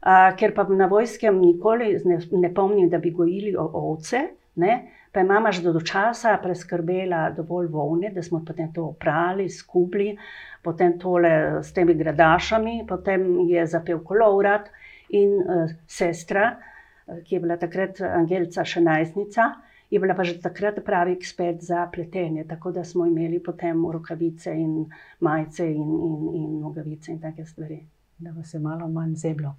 Uh, 0.04 0.36
ker 0.36 0.52
pa 0.54 0.66
na 0.68 0.84
vojskem 0.86 1.38
nikoli 1.40 1.94
ne, 2.04 2.18
ne 2.32 2.54
pomnim, 2.54 2.90
da 2.92 2.98
bi 2.98 3.10
gojili 3.10 3.54
ovce, 3.56 4.18
ne, 4.60 4.74
pa 5.14 5.20
je 5.20 5.26
mama 5.30 5.52
že 5.54 5.62
do 5.62 5.78
časa 5.80 6.34
preskrbela 6.42 7.30
dovolj 7.30 7.68
volne, 7.70 8.10
da 8.10 8.22
smo 8.22 8.42
potem 8.44 8.72
to 8.74 8.90
oprali, 8.90 9.46
skupili, 9.48 10.16
potem 10.62 10.98
tole 10.98 11.62
s 11.62 11.70
temi 11.72 11.94
gradašami, 11.94 12.82
potem 12.88 13.46
je 13.46 13.66
zapel 13.66 14.02
kolovrat 14.02 14.66
in 15.14 15.38
uh, 15.38 15.70
sestra, 15.86 16.56
uh, 16.58 17.22
ki 17.22 17.36
je 17.36 17.40
bila 17.40 17.56
takrat 17.56 18.02
Angelica 18.02 18.66
še 18.66 18.82
najstnica, 18.82 19.48
je 19.90 20.02
bila 20.02 20.18
pa 20.18 20.26
že 20.26 20.40
takrat 20.42 20.82
pravi 20.82 21.14
ekspert 21.14 21.62
za 21.62 21.86
pletenje, 21.86 22.48
tako 22.50 22.74
da 22.74 22.82
smo 22.84 23.06
imeli 23.06 23.38
potem 23.38 23.86
rokavice 23.86 24.50
in 24.50 24.90
majice 25.20 25.70
in, 25.70 25.90
in, 26.10 26.22
in 26.42 26.48
nogavice 26.58 27.14
in 27.14 27.22
take 27.22 27.46
stvari 27.46 27.84
da 28.18 28.30
vas 28.30 28.54
je 28.54 28.60
malo 28.60 28.88
manj 28.88 29.14
zeblo. 29.14 29.54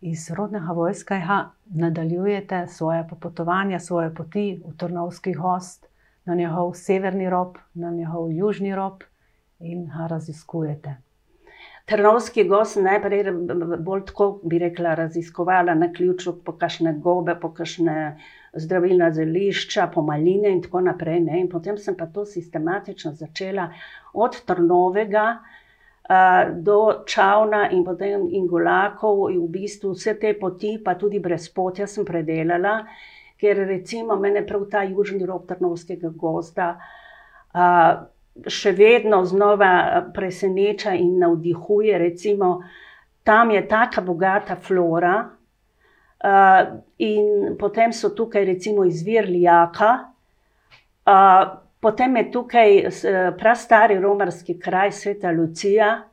Iz 0.00 0.30
rodnega 0.30 0.72
vojska 0.72 1.50
nadaljujete 1.64 2.66
svoje 2.66 3.08
popotovanja, 3.08 3.78
svoje 3.78 4.14
poti 4.14 4.62
v 4.66 4.76
Trnovski 4.76 5.32
host, 5.32 5.86
na 6.24 6.34
njegov 6.34 6.74
severni 6.74 7.30
rob, 7.30 7.56
na 7.74 7.90
njegov 7.90 8.32
južni 8.32 8.74
rob 8.74 9.02
in 9.58 9.86
ga 9.86 10.06
raziskujete. 10.06 10.96
Trnovski 11.90 12.44
gost 12.48 12.76
najprej 12.76 13.32
bolj 13.78 14.04
tako 14.06 14.40
bi 14.44 14.58
rekla, 14.58 14.94
raziskovala 14.94 15.74
na 15.74 15.92
ključu 15.92 16.36
po 16.44 16.52
kakšne 16.52 16.92
gobe, 17.02 17.34
po 17.40 17.50
kakšne 17.54 18.18
zdravilna 18.54 19.10
zelišča, 19.12 19.88
po 19.94 20.02
maline 20.02 20.52
in 20.52 20.62
tako 20.62 20.80
naprej. 20.80 21.20
Ne? 21.20 21.40
In 21.40 21.48
potem 21.48 21.78
sem 21.78 21.96
pa 21.96 22.06
to 22.06 22.24
sistematično 22.24 23.12
začela 23.12 23.72
od 24.12 24.38
Trnovega, 24.46 25.38
do 26.58 26.78
Čavna 27.06 27.68
in 27.70 27.84
potem 27.84 28.26
Ingolakov, 28.34 29.28
in 29.30 29.44
v 29.44 29.50
bistvu 29.54 29.94
vse 29.94 30.16
te 30.18 30.34
poti, 30.34 30.78
pa 30.82 30.96
tudi 30.98 31.20
brez 31.22 31.48
potja, 31.54 31.86
sem 31.86 32.04
predelala, 32.04 32.80
ker 33.38 33.62
recimo 33.68 34.16
mene 34.18 34.42
prav 34.46 34.66
ta 34.70 34.82
južni 34.82 35.22
rob 35.26 35.46
Trnovskega 35.46 36.10
gozda 36.10 36.74
še 38.46 38.72
vedno 38.72 39.24
znova 39.24 40.10
preseneča 40.14 40.94
in 40.94 41.18
navdihuje. 41.18 41.98
Recimo, 41.98 42.60
tam 43.22 43.50
je 43.50 43.66
tako 43.68 44.02
bogata 44.12 44.56
flora, 44.56 45.30
in 46.98 47.56
potem 47.58 47.92
so 47.92 48.10
tukaj 48.14 48.44
recimo 48.44 48.84
izvir 48.84 49.28
Lijaka. 49.28 50.12
Potem 51.80 52.16
je 52.16 52.30
tukaj 52.32 52.82
prastari 53.38 53.98
romarski 54.00 54.58
kraj, 54.60 54.92
sveta 54.92 55.30
Lucija. 55.30 56.10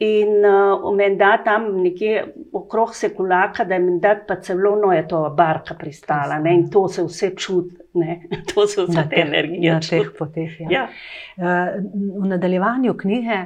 In 0.00 0.28
uh, 0.46 0.96
menda 0.96 1.34
tam 1.44 1.82
nekje 1.82 2.22
okrog 2.52 2.94
Sekulaka, 2.94 3.64
da 3.64 3.74
je 3.74 3.80
menda 3.80 4.14
pa 4.28 4.38
celo 4.40 4.76
no 4.80 4.92
je 4.92 5.02
to 5.08 5.18
barka 5.36 5.74
pristala 5.74 6.38
ne? 6.38 6.54
in 6.54 6.70
to 6.70 6.86
se 6.88 7.02
vse 7.04 7.30
čuti, 7.36 7.76
to 8.54 8.66
so 8.66 8.86
vse 8.86 9.04
te 9.10 9.20
energije. 9.20 9.72
Na 9.72 9.80
teh 9.80 10.08
poteh. 10.18 10.60
Ja. 10.60 10.70
Ja. 10.70 10.86
Uh, 11.36 11.84
v 12.22 12.32
nadaljevanju 12.32 12.96
knjige 12.96 13.42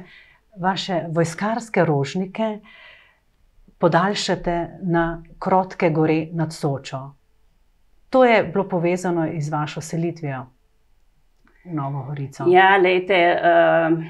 vaše 0.61 1.01
vojskarske 1.11 1.85
rožnike 1.85 2.59
podaljšate 3.79 4.69
na 4.83 5.23
krotke 5.39 5.91
gore 5.91 6.27
nad 6.33 6.53
Sočo. 6.53 7.15
To 8.11 8.25
je 8.25 8.45
bilo 8.45 8.69
povezano 8.69 9.27
z 9.39 9.51
vašo 9.51 9.81
selitvijo. 9.81 10.47
Novo 11.65 12.05
Gorico. 12.09 12.45
Ja, 12.49 12.77
lejte, 12.77 13.19
uh, 13.35 14.05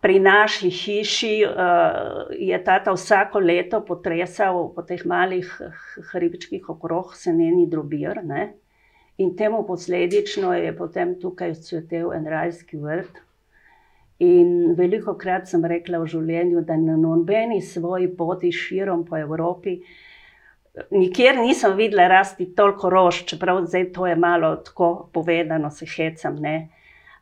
pri 0.00 0.18
naši 0.20 0.70
hiši 0.70 1.34
uh, 1.46 1.52
je 2.38 2.64
tata 2.64 2.92
vsako 2.92 3.38
leto 3.38 3.80
potresal 3.86 4.72
po 4.74 4.82
teh 4.82 5.04
malih 5.06 5.52
hribčkih 6.12 6.68
okrog 6.70 7.14
seneni 7.14 7.66
drobir. 7.70 8.22
Ne? 8.24 8.52
In 9.18 9.36
temu 9.36 9.64
posledično 9.66 10.52
je 10.54 10.74
potem 10.76 11.16
tukaj 11.20 11.54
cvetel 11.54 12.12
en 12.14 12.26
rajski 12.26 12.78
vrt. 12.78 13.22
In 14.18 14.74
veliko 14.74 15.14
krat 15.14 15.46
sem 15.46 15.62
rekla 15.62 15.98
v 16.02 16.10
življenju, 16.10 16.62
da 16.66 16.74
na 16.76 16.96
nobeni 16.98 17.60
svoji 17.62 18.10
poti 18.18 18.50
širom 18.50 19.04
po 19.06 19.18
Evropi 19.18 19.78
uh, 19.78 20.07
nikjer 20.90 21.38
nisem 21.38 21.76
videla 21.76 22.08
rasti 22.08 22.48
toliko 22.54 22.90
rož, 22.90 23.22
čeprav 23.24 23.64
zdaj 23.66 23.92
to 23.92 24.06
je 24.06 24.16
malo 24.16 24.56
tako 24.56 25.08
povedano, 25.12 25.70
se 25.70 25.86
hecam. 25.96 26.36
Ne? 26.40 26.68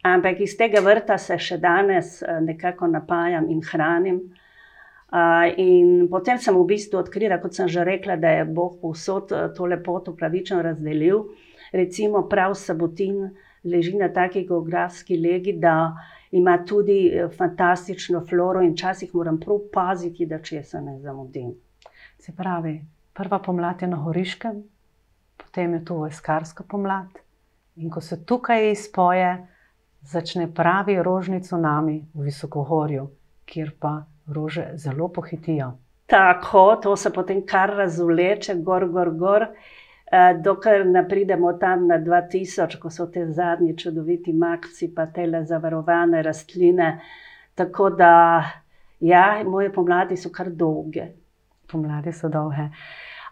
Ampak 0.02 0.40
iz 0.40 0.56
tega 0.58 0.80
vrta 0.80 1.18
se 1.18 1.38
še 1.38 1.58
danes 1.58 2.20
eh, 2.22 2.40
nekako 2.40 2.90
napajam 2.90 3.50
in 3.50 3.62
hranim. 3.64 4.20
Uh, 5.06 5.46
in 5.62 6.08
potem 6.10 6.38
sem 6.42 6.54
v 6.54 6.64
bistvu 6.66 6.98
odkrila, 6.98 7.38
kot 7.38 7.54
sem 7.54 7.68
že 7.70 7.84
rekla, 7.86 8.16
da 8.18 8.32
je 8.40 8.44
Bog 8.44 8.80
povsod 8.82 9.30
eh, 9.32 9.44
to 9.54 9.68
lepoto 9.70 10.16
pravično 10.18 10.58
razdelil. 10.66 11.28
Recimo, 11.72 12.24
prav 12.28 12.56
Sabotin 12.58 13.28
leži 13.64 13.94
na 13.98 14.08
taki 14.12 14.42
geografski 14.46 15.16
legi, 15.18 15.54
da 15.62 15.94
ima 16.34 16.58
tudi 16.66 16.98
fantastično 17.38 18.24
floro, 18.26 18.62
in 18.62 18.74
včasih 18.74 19.14
moram 19.14 19.38
prav 19.40 19.62
paziti, 19.72 20.26
da 20.26 20.40
če 20.42 20.62
se 20.62 20.82
ne 20.82 20.98
zamudim. 21.02 21.54
Se 22.18 22.34
pravi, 22.36 22.80
prva 23.16 23.38
pomlad 23.38 23.82
je 23.82 23.88
na 23.88 23.96
Horiškem, 23.96 24.62
potem 25.36 25.74
je 25.74 25.84
tu 25.84 25.96
vojskarska 25.96 26.64
pomlad 26.68 27.26
In 27.76 27.90
ko 27.90 28.00
se 28.00 28.16
tukaj 28.24 28.70
izpoje, 28.70 29.46
začne 30.02 30.46
pravi 30.54 30.96
rožni 31.02 31.40
tsunami 31.40 31.96
v 32.14 32.22
visokohorju, 32.24 33.08
kjer 33.44 33.72
pa 33.80 33.98
rože 34.32 34.70
zelo 34.80 35.08
pohitijo. 35.12 35.72
Tako, 36.06 36.76
to 36.82 36.96
se 36.96 37.12
potem 37.12 37.42
kar 37.46 37.74
razvleče, 37.76 38.54
gor, 38.64 38.86
gor, 38.88 39.10
gor, 39.10 39.46
eh, 40.06 40.38
dokler 40.40 40.86
ne 40.86 41.04
pridemo 41.08 41.52
tam 41.52 41.86
na 41.86 41.98
2000, 41.98 42.78
ko 42.80 42.90
so 42.90 43.06
te 43.06 43.26
zadnji 43.32 43.76
čudoviti 43.76 44.32
makci, 44.32 44.94
pa 44.94 45.06
te 45.06 45.26
le 45.26 45.44
zavarovane 45.44 46.22
rastline. 46.22 47.00
Tako 47.54 47.90
da, 47.90 48.42
ja, 49.00 49.42
moje 49.44 49.72
pomladi 49.72 50.16
so 50.16 50.30
kar 50.32 50.48
dolge. 50.50 51.10
Pomladi 51.68 52.12
so 52.12 52.28
dolge. 52.28 52.70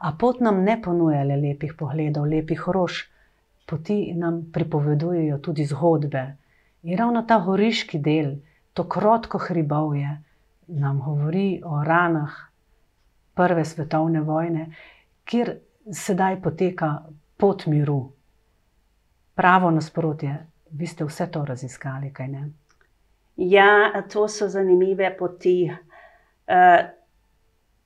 A 0.04 0.12
pot 0.20 0.40
nam 0.40 0.62
ne 0.64 0.76
ponuja 0.82 1.22
le 1.24 1.36
lepih 1.40 1.72
pogledov, 1.78 2.26
lepih 2.28 2.68
rož, 2.68 3.04
poti 3.66 4.12
nam 4.12 4.42
pripovedujejo 4.52 5.38
tudi 5.38 5.64
zgodbe. 5.64 6.24
In 6.82 6.98
ravno 6.98 7.22
ta 7.24 7.38
horiški 7.40 7.98
del, 8.04 8.34
to 8.76 8.84
krotko 8.84 9.38
hribovje, 9.38 10.10
nam 10.66 11.00
govori 11.00 11.62
o 11.64 11.84
ranah 11.84 12.34
Prve 13.34 13.64
svetovne 13.64 14.20
vojne, 14.22 14.68
kjer 15.26 15.48
sedaj 15.90 16.36
poteka 16.42 16.90
pot 17.36 17.64
miru. 17.66 18.12
Pravo 19.34 19.70
nasprotje, 19.74 20.36
vi 20.70 20.86
ste 20.86 21.04
vse 21.08 21.26
to 21.34 21.42
raziskali, 21.44 22.12
kaj 22.14 22.28
ne? 22.28 22.42
Ja, 23.36 24.04
to 24.12 24.28
so 24.28 24.46
zanimive 24.48 25.10
poti. 25.18 25.56
Uh, 25.66 26.84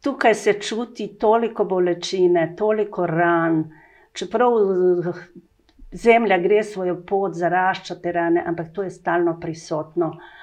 tukaj 0.02 0.34
se 0.34 0.52
čuti 0.60 1.08
toliko 1.18 1.64
bolečine, 1.64 2.54
toliko 2.56 3.06
ran, 3.06 3.64
čeprav 4.12 4.52
zemlja 5.92 6.38
gre 6.38 6.62
svojo 6.64 7.00
pot, 7.06 7.34
zarašča 7.34 7.94
te 8.02 8.12
rane, 8.12 8.42
ampak 8.46 8.72
to 8.72 8.82
je 8.82 8.90
stalno 8.90 9.38
prisotno. 9.40 10.08
Uh, 10.08 10.38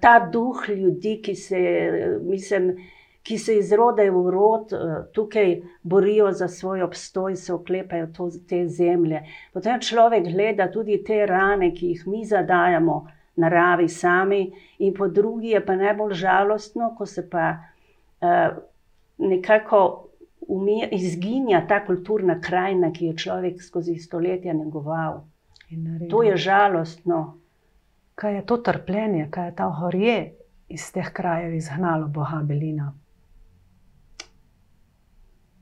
ta 0.00 0.28
duh 0.32 0.68
ljudi, 0.68 1.20
ki 1.22 1.34
se, 1.34 1.60
mislim, 2.22 2.76
ki 3.22 3.38
se 3.38 3.56
iz 3.58 3.72
roda 3.72 4.02
v 4.02 4.30
rod 4.30 4.72
tukaj 5.12 5.60
borijo 5.82 6.32
za 6.32 6.48
svoj 6.48 6.82
obstoj, 6.82 7.36
se 7.36 7.52
oklepajo 7.52 8.06
to, 8.16 8.30
te 8.48 8.66
zemlje. 8.68 9.22
Potem 9.52 9.80
človek 9.80 10.24
gleda 10.32 10.70
tudi 10.72 11.02
te 11.04 11.26
rane, 11.26 11.74
ki 11.74 11.86
jih 11.86 12.06
mi 12.06 12.24
zadajamo 12.24 13.06
naravi 13.36 13.88
sami, 13.88 14.52
in 14.78 14.94
po 14.94 15.08
drugi 15.08 15.54
je 15.54 15.66
pa 15.66 15.76
najbolj 15.76 16.14
žalostno, 16.14 16.94
ko 16.98 17.06
se 17.06 17.28
pa 17.30 17.52
uh, 18.20 18.56
nekako 19.20 20.10
umija, 20.48 20.88
izginja 20.92 21.66
ta 21.68 21.84
kulturna 21.86 22.40
krajina, 22.40 22.92
ki 22.92 23.06
je 23.06 23.16
človek 23.16 23.62
skozi 23.62 23.98
stoletja 23.98 24.52
negoval. 24.52 25.22
To 26.10 26.22
je 26.22 26.36
žalostno. 26.36 27.38
Kaj 28.14 28.34
je 28.34 28.46
to 28.46 28.56
trpljenje, 28.56 29.28
kaj 29.30 29.46
je 29.46 29.54
ta 29.56 29.68
horje 29.80 30.16
iz 30.68 30.92
teh 30.92 31.12
krajev 31.12 31.54
izgnalo 31.54 32.08
Boga 32.08 32.40
Belina? 32.42 32.92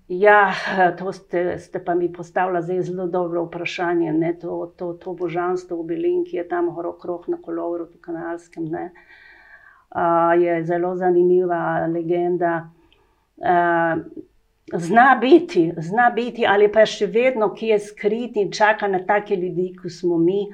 Ja, 0.09 0.53
to 0.99 1.13
ste, 1.13 1.59
ste 1.59 1.85
pa 1.85 1.95
mi 1.95 2.13
postavili 2.13 2.63
zdaj 2.63 2.83
zelo 2.83 3.07
dobro 3.07 3.45
vprašanje. 3.45 4.13
Ne, 4.13 4.33
to, 4.41 4.73
to, 4.77 4.93
to 4.93 5.13
božanstvo 5.13 5.83
v 5.83 5.87
Belin, 5.87 6.25
ki 6.25 6.37
je 6.37 6.49
tam 6.49 6.69
okrog 6.69 7.29
na 7.29 7.37
kolovru, 7.43 7.85
v 7.85 8.01
Kanalskem, 8.01 8.65
ne, 8.73 8.89
uh, 9.93 10.33
je 10.41 10.65
zelo 10.65 10.97
zanimiva 10.97 11.87
legenda. 11.93 12.71
Uh, 13.39 14.03
zna 14.75 15.19
biti, 15.21 15.73
zna 15.77 16.11
biti, 16.11 16.47
ali 16.47 16.69
pa 16.73 16.87
še 16.87 17.07
vedno, 17.07 17.53
ki 17.55 17.73
je 17.73 17.79
skrit 17.79 18.37
in 18.37 18.51
čaka 18.53 18.89
na 18.89 19.01
take 19.07 19.37
ljudi, 19.37 19.73
kot 19.83 19.93
smo 19.93 20.19
mi. 20.19 20.47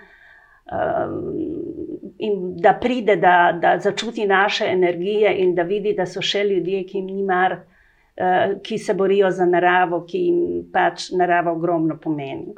In 2.25 2.37
da 2.57 2.73
pride, 2.81 3.19
da, 3.21 3.53
da 3.61 3.75
začuti 3.79 4.25
naše 4.27 4.65
energije, 4.65 5.35
in 5.43 5.53
da 5.55 5.63
vidi, 5.69 5.93
da 5.93 6.07
so 6.09 6.23
še 6.25 6.41
ljudje, 6.49 6.85
ki 6.89 6.99
jim 6.99 7.11
ni 7.13 7.25
mar, 7.27 7.53
uh, 7.53 7.75
Eh, 8.17 8.61
ki 8.63 8.79
se 8.79 8.95
borijo 8.95 9.31
za 9.31 9.47
naravo, 9.47 10.05
ki 10.07 10.19
jim 10.19 10.37
pač 10.73 11.09
narava 11.19 11.53
ogromno 11.53 11.97
pomeni. 11.99 12.53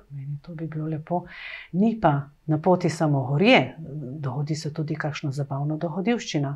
To 0.45 0.55
bi 0.55 0.67
bilo 0.67 0.85
lepo. 0.87 1.23
Ni 1.73 1.95
pa 2.01 2.29
na 2.47 2.59
poti 2.59 2.91
samo 2.91 3.23
gorje, 3.25 3.75
dogodi 4.21 4.55
se 4.55 4.75
tudi 4.75 4.95
kakšno 4.95 5.33
zabavno 5.33 5.77
dogodivščina. 5.77 6.51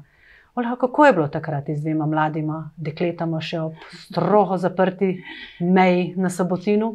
Olha, 0.55 0.77
kako 0.77 1.07
je 1.07 1.13
bilo 1.13 1.29
takrat 1.29 1.69
z 1.69 1.83
dvema 1.83 2.07
mladima 2.07 2.71
dekletama, 2.77 3.41
še 3.41 3.61
ob 3.61 3.85
strogo 4.07 4.59
zaprti 4.59 5.13
meji 5.61 6.15
na 6.17 6.31
Sabotinu? 6.31 6.91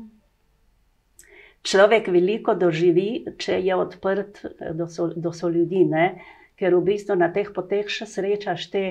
Človek 1.65 2.11
veliko 2.13 2.53
doživi, 2.53 3.25
če 3.41 3.61
je 3.63 3.75
odprt 3.75 4.41
do, 4.77 4.89
so, 4.91 5.07
do 5.15 5.31
so 5.33 5.49
ljudi, 5.49 5.85
ne? 5.87 6.09
ker 6.55 6.75
v 6.75 6.83
bistvu 6.87 7.15
na 7.19 7.27
teh 7.35 7.49
poteh 7.51 7.89
še 7.91 8.05
srečaš 8.07 8.69
te 8.71 8.83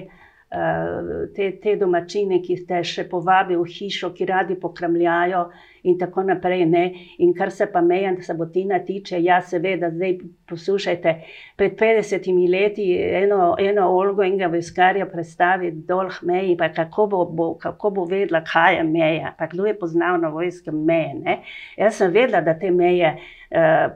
te, 1.37 1.51
te 1.63 1.77
domačine, 1.81 2.41
ki 2.43 2.61
te 2.69 2.83
še 2.85 3.09
povabijo 3.11 3.63
v 3.63 3.71
hišo, 3.77 4.13
ki 4.15 4.29
radi 4.31 4.59
pokramljajo, 4.61 5.47
in 5.85 5.99
tako 5.99 6.23
naprej. 6.23 6.65
Ne? 6.67 6.85
In 7.19 7.35
kar 7.35 7.51
se 7.53 7.67
pa 7.73 7.81
meja 7.81 8.15
sabotina 8.23 8.79
tiče, 8.85 9.21
ja, 9.23 9.41
seveda, 9.43 9.91
zdaj 9.91 10.19
poslušajte. 10.49 11.15
Pred 11.57 11.77
50 11.81 12.51
leti 12.51 12.89
eno, 13.23 13.55
eno 13.59 13.89
Olgo 13.97 14.25
in 14.25 14.39
ga 14.39 14.49
vojskarja 14.53 15.07
predstavi 15.13 15.71
dol 15.89 16.09
meji, 16.23 16.57
pa 16.57 16.69
kako 16.73 17.07
bo, 17.07 17.25
bo, 17.25 17.55
kako 17.61 17.91
bo 17.91 18.05
vedela, 18.05 18.41
kaj 18.45 18.77
je 18.77 18.85
meja, 18.89 19.35
pa 19.39 19.47
kdo 19.47 19.67
je 19.67 19.79
poznal 19.79 20.21
na 20.21 20.29
vojske 20.29 20.73
meje. 20.73 21.15
Ne? 21.21 21.41
Jaz 21.77 22.01
sem 22.01 22.13
vedela, 22.13 22.41
da 22.41 22.59
te 22.59 22.71
meje. 22.71 23.17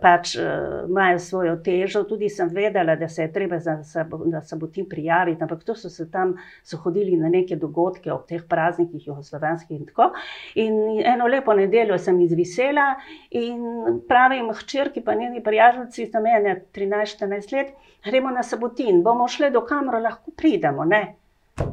Pač 0.01 0.37
uh, 0.39 0.87
imajo 0.87 1.19
svojo 1.19 1.57
težo, 1.65 2.05
tudi 2.07 2.29
sem 2.31 2.49
vedela, 2.55 2.95
da 2.97 3.09
se 3.09 3.25
je 3.25 3.33
treba 3.33 3.59
za, 3.59 3.79
za, 3.83 4.05
sabotin 4.47 4.87
prijaviti, 4.89 5.43
ampak 5.43 5.65
to 5.67 5.75
so 5.75 5.91
se 5.91 6.07
tam, 6.11 6.37
so 6.63 6.79
hodili 6.79 7.17
na 7.19 7.29
neke 7.29 7.57
dogodke 7.57 8.13
ob 8.13 8.29
teh 8.29 8.45
praznikih, 8.49 9.07
jugoslovanskih 9.09 9.81
in 9.81 9.89
tako. 9.89 10.13
In 10.55 10.79
eno 11.03 11.27
lepo 11.27 11.57
nedeljo 11.59 11.99
sem 11.99 12.21
izvisela 12.21 12.93
in 13.31 13.99
pravim, 14.09 14.53
hčerki, 14.61 15.03
pa 15.03 15.19
njeni 15.19 15.43
prijatelji, 15.43 16.11
tam 16.13 16.27
je 16.27 16.55
13-14 16.75 17.57
let, 17.57 17.75
gremo 18.05 18.31
na 18.31 18.47
sabotin, 18.47 19.03
bomo 19.03 19.27
šli 19.29 19.51
do 19.51 19.67
kamera, 19.67 19.99
lahko 19.99 20.31
pridemo. 20.37 20.87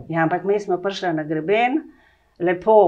Ja, 0.10 0.24
ampak 0.24 0.44
mi 0.44 0.60
smo 0.60 0.82
prišli 0.82 1.14
na 1.14 1.24
greben, 1.24 1.84
lepo 2.40 2.82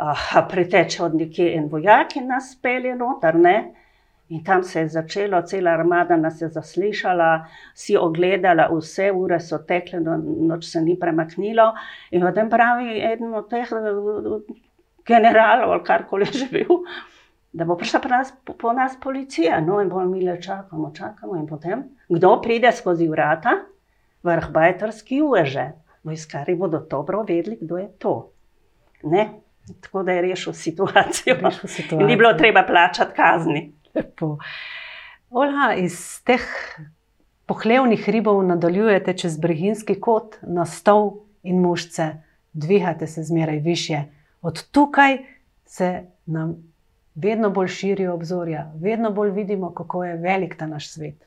uh, 0.00 0.36
preteče 0.48 1.02
od 1.04 1.14
nekje 1.14 1.52
en 1.58 1.68
vojak 1.68 2.16
in 2.16 2.32
nas 2.32 2.54
pelje 2.62 2.96
noter. 2.96 3.36
Ne? 3.36 3.83
In 4.28 4.44
tam 4.44 4.62
se 4.62 4.80
je 4.80 4.88
začelo, 4.88 5.42
cela 5.42 5.70
armada 5.70 6.16
nas 6.16 6.40
je 6.40 6.48
zaslišala, 6.48 7.44
si 7.74 7.96
ogledala, 7.96 8.70
vse 8.72 9.10
ure 9.12 9.40
so 9.40 9.58
tekle, 9.58 10.00
no, 10.00 10.16
noč 10.48 10.64
se 10.70 10.80
ni 10.80 10.96
premaknilo. 10.98 11.74
In 12.10 12.24
potem 12.24 12.48
pravi 12.50 13.02
eden 13.04 13.34
od 13.34 13.50
teh 13.50 13.68
generalov 15.06 15.72
ali 15.72 15.84
karkoli 15.84 16.24
že 16.24 16.48
bil, 16.50 16.80
da 17.52 17.64
bo 17.64 17.76
prišla 17.76 18.00
nas, 18.08 18.32
po, 18.44 18.56
po 18.56 18.72
nas 18.72 18.96
policija. 19.00 19.60
No, 19.60 19.80
in 19.80 19.88
bomo 19.88 20.08
mi 20.08 20.24
le 20.24 20.40
čakamo, 20.42 20.90
čakamo. 20.96 21.36
In 21.36 21.46
potem, 21.46 21.84
kdo 22.08 22.40
pride 22.40 22.72
skozi 22.72 23.08
vrata, 23.08 23.60
vrh 24.22 24.50
bajterski 24.50 25.20
uveže. 25.22 25.72
Vojskari 26.04 26.54
bodo 26.54 26.80
dobro 26.90 27.22
vedeli, 27.22 27.58
kdo 27.60 27.76
je 27.78 27.88
to. 27.98 28.32
Ne? 29.02 29.28
Tako 29.80 30.02
da 30.02 30.12
je 30.12 30.22
rešil 30.22 30.52
situacijo. 30.52 31.36
Rešil 31.40 31.68
situacijo. 31.68 32.06
Ni 32.06 32.16
bilo 32.16 32.32
treba 32.32 32.62
plačati 32.62 33.14
kazni. 33.16 33.73
Lepo. 33.94 34.38
Olha, 35.30 35.74
iz 35.74 36.22
teh 36.24 36.42
pohlevnih 37.46 38.08
ribov 38.08 38.42
nadaljujete 38.46 39.16
čez 39.16 39.38
breginski 39.38 39.98
kot 40.00 40.38
na 40.42 40.66
stol 40.66 41.10
in 41.42 41.60
mušce, 41.62 42.08
dvigate 42.52 43.06
se 43.06 43.22
zmeraj 43.22 43.58
više. 43.58 44.02
Od 44.42 44.62
tukaj 44.70 45.18
se 45.66 46.02
nam 46.26 46.56
vedno 47.14 47.50
bolj 47.50 47.68
širijo 47.68 48.14
obzorja, 48.14 48.72
vedno 48.80 49.10
bolj 49.10 49.30
vidimo, 49.30 49.70
kako 49.74 50.04
je 50.04 50.16
velik 50.16 50.56
ta 50.58 50.66
naš 50.66 50.90
svet. 50.90 51.26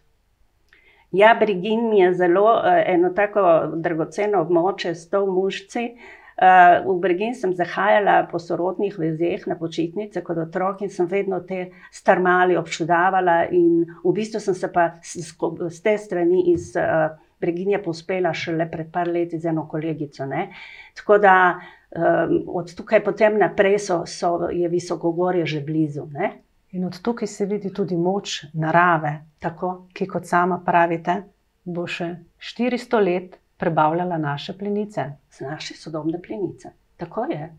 Ja, 1.12 1.38
Brigin 1.39 1.93
je 1.93 2.13
zelo 2.13 2.53
uh, 2.53 2.63
eno 2.86 3.10
tako 3.10 3.41
dragoceno 3.75 4.41
območje 4.41 4.95
s 4.95 5.10
to 5.10 5.25
mušci. 5.25 5.89
Uh, 6.38 6.86
v 6.86 7.00
Brigin 7.02 7.34
sem 7.34 7.50
zahajala 7.58 8.28
po 8.30 8.38
sorodnih 8.38 8.93
vezeh 8.93 9.47
na 9.50 9.56
počitnice 9.58 10.21
kot 10.21 10.38
otrok 10.38 10.84
in 10.86 10.91
sem 10.93 11.08
vedno 11.10 11.39
te 11.41 11.71
starmali 11.91 12.54
občudavala. 12.58 13.47
In 13.50 13.88
v 14.04 14.13
bistvu 14.13 14.39
sem 14.39 14.54
se 14.54 14.69
pa 14.69 14.91
z 15.02 15.82
te 15.82 15.97
strani 15.97 16.52
iz 16.54 16.76
uh, 16.78 17.17
Briginja 17.41 17.80
pospela 17.82 18.34
šele 18.34 18.69
pred 18.71 18.91
par 18.91 19.08
leti 19.08 19.39
z 19.39 19.50
eno 19.50 19.67
kolegico. 19.67 20.26
Ne? 20.26 20.50
Tako 20.93 21.17
da 21.17 21.34
um, 21.58 22.43
od 22.47 22.76
tukaj 22.76 23.04
potem 23.04 23.38
naprej 23.38 23.80
so, 23.80 24.04
so, 24.06 24.50
je 24.52 24.69
visokogorje 24.69 25.45
že 25.45 25.62
blizu. 25.62 26.06
Ne? 26.12 26.32
In 26.71 26.86
od 26.86 27.02
tukaj 27.02 27.28
se 27.28 27.45
vidi 27.45 27.73
tudi 27.73 27.97
moč 27.97 28.43
narave, 28.54 29.26
tako, 29.39 29.88
ki, 29.93 30.06
kot 30.06 30.26
sama 30.26 30.60
pravite, 30.65 31.23
bo 31.63 31.88
še 31.88 32.13
400 32.38 33.04
let 33.04 33.38
prebavljala 33.58 34.17
naše 34.17 34.58
plenice. 34.58 35.06
Naše 35.41 35.74
sodobne 35.74 36.22
plenice. 36.22 36.70
Tako 36.98 37.26
je. 37.26 37.54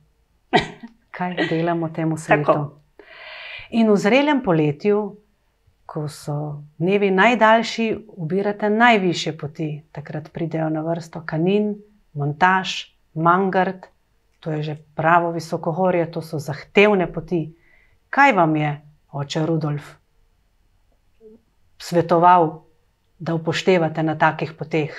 Kaj 1.17 1.37
delamo 1.51 1.89
temu 1.89 2.17
svetu? 2.17 2.45
Tako. 2.47 2.81
In 3.71 3.91
v 3.91 3.97
zrelem 3.97 4.43
poletju 4.43 5.17
ko 5.89 6.05
so 6.09 6.63
dnevi 6.79 7.09
najdaljši, 7.11 7.85
ubirate 8.21 8.69
najviše 8.71 9.33
poti. 9.39 9.69
Takrat 9.93 10.29
pridejo 10.33 10.69
na 10.69 10.83
vrsto 10.85 11.23
kanin, 11.27 11.79
montaž, 12.13 12.93
mangard, 13.15 13.87
to 14.41 14.53
je 14.53 14.63
že 14.63 14.75
pravo 14.95 15.31
visokohorje, 15.33 16.11
to 16.13 16.21
so 16.23 16.39
zahtevne 16.39 17.09
poti. 17.13 17.55
Kaj 18.11 18.33
vam 18.37 18.57
je, 18.57 18.75
oče 19.13 19.47
Rudolf, 19.47 19.89
svetoval, 21.79 22.51
da 23.19 23.35
upoštevate 23.35 24.03
na 24.03 24.19
takih 24.19 24.53
poteh? 24.53 24.93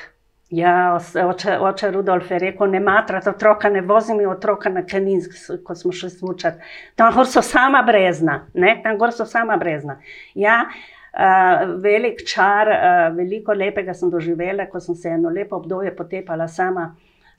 Ja, 0.49 0.97
oče, 1.29 1.57
oče 1.61 1.91
Rudolf 1.91 2.31
je 2.31 2.39
rekel: 2.39 2.71
Ne 2.71 2.79
matrate 2.79 3.29
otroka, 3.29 3.69
ne 3.69 3.81
vozim 3.81 4.21
otroka 4.29 4.69
na 4.69 4.81
kaninsk, 4.81 5.35
ko 5.63 5.75
smo 5.75 5.91
šli 5.91 6.09
smučati. 6.09 6.57
Tam 6.95 7.13
gor 7.13 7.27
so 7.29 7.41
sama 7.45 7.83
brezna, 7.85 8.39
ne? 8.53 8.79
tam 8.83 8.97
gor 8.97 9.13
so 9.13 9.25
sama 9.29 9.57
brezna. 9.57 9.99
Ja, 10.33 10.63
uh, 10.65 11.75
velik 11.83 12.25
čar, 12.25 12.71
uh, 12.73 13.03
veliko 13.17 13.53
lepega 13.53 13.93
sem 13.93 14.09
doživela, 14.09 14.65
ko 14.71 14.81
sem 14.81 14.95
se 14.95 15.13
eno 15.13 15.29
lepo 15.29 15.61
obdobje 15.61 15.93
potepala 15.95 16.47
sama 16.47 16.95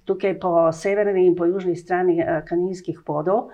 tukaj 0.07 0.39
po 0.41 0.55
severni 0.73 1.27
in 1.27 1.35
po 1.37 1.51
južni 1.51 1.77
strani 1.77 2.21
uh, 2.23 2.41
kaninskih 2.47 3.03
podov. 3.07 3.51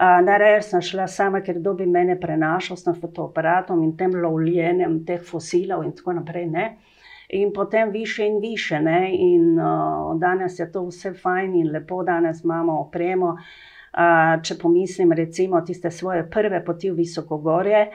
Uh, 0.00 0.24
Najraje 0.24 0.62
sem 0.62 0.82
šla 0.82 1.06
sama, 1.12 1.44
ker 1.44 1.60
dobi 1.60 1.84
mene 1.86 2.16
prenašal 2.20 2.80
s 2.80 2.88
fotoaparatom 3.00 3.84
in 3.84 3.92
tem 3.96 4.16
lovljenjem 4.16 5.02
teh 5.04 5.20
fosilov 5.20 5.84
in 5.84 5.92
tako 5.92 6.16
naprej. 6.16 6.48
Ne? 6.50 6.66
In 7.28 7.52
potem 7.52 7.90
više 7.90 8.26
in 8.26 8.40
više, 8.40 8.80
ne? 8.80 9.10
in 9.12 9.58
uh, 9.58 10.20
danes 10.20 10.58
je 10.58 10.72
to 10.72 10.86
vse 10.86 11.12
fajn 11.12 11.54
in 11.54 11.70
lepo, 11.72 12.02
danes 12.02 12.44
imamo 12.44 12.80
opremo. 12.80 13.36
Uh, 13.94 14.42
če 14.42 14.58
pomislim, 14.58 15.12
recimo, 15.12 15.60
tiste 15.60 15.90
svoje 15.90 16.30
prve 16.30 16.64
poti 16.64 16.90
v 16.90 16.94
Visokogorje 16.94 17.88
uh, 17.88 17.94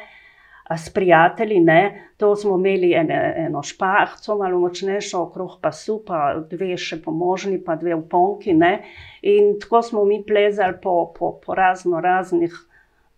s 0.78 0.90
prijatelji, 0.90 1.60
ne? 1.60 2.12
to 2.18 2.36
smo 2.36 2.56
imeli 2.56 2.94
ene, 2.94 3.34
eno 3.38 3.64
špahco, 3.64 4.38
malo 4.38 4.60
močnejšo, 4.60 5.22
okrog 5.22 5.58
pasu, 5.62 6.02
pa 6.06 6.36
dve 6.50 6.78
še 6.78 7.00
pomožni, 7.02 7.58
pa 7.64 7.76
dve 7.76 7.96
uponki. 7.96 8.54
Ne? 8.54 8.84
In 9.22 9.56
tako 9.62 9.82
smo 9.82 10.06
mi 10.06 10.22
plezali 10.26 10.78
po, 10.82 11.14
po, 11.16 11.40
po 11.46 11.56
razno 11.56 12.02
raznih 12.02 12.54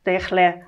tehle. 0.03 0.63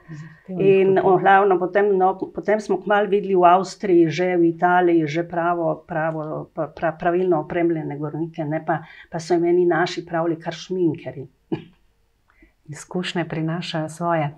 In 0.47 0.99
glavno, 0.99 1.55
potem, 1.59 1.93
no, 1.97 2.13
potem 2.35 2.59
smo 2.59 2.77
kmalo 2.81 3.07
videli 3.07 3.35
v 3.35 3.47
Avstriji, 3.47 4.09
že 4.11 4.35
v 4.35 4.51
Italiji, 4.51 5.07
že 5.07 5.23
pravo, 5.23 5.85
pravo, 5.87 6.51
pra, 6.51 6.91
pravilno 6.91 7.39
opremljene 7.45 7.97
gornike, 7.97 8.43
ne 8.45 8.59
pa, 8.65 8.81
pa 9.09 9.19
so 9.23 9.37
imeli 9.39 9.63
naši 9.65 10.03
pravili 10.05 10.35
kar 10.39 10.53
šminkeri. 10.53 11.23
Izkušnje 12.75 13.23
prinašajo 13.25 13.89
svoje. 13.89 14.33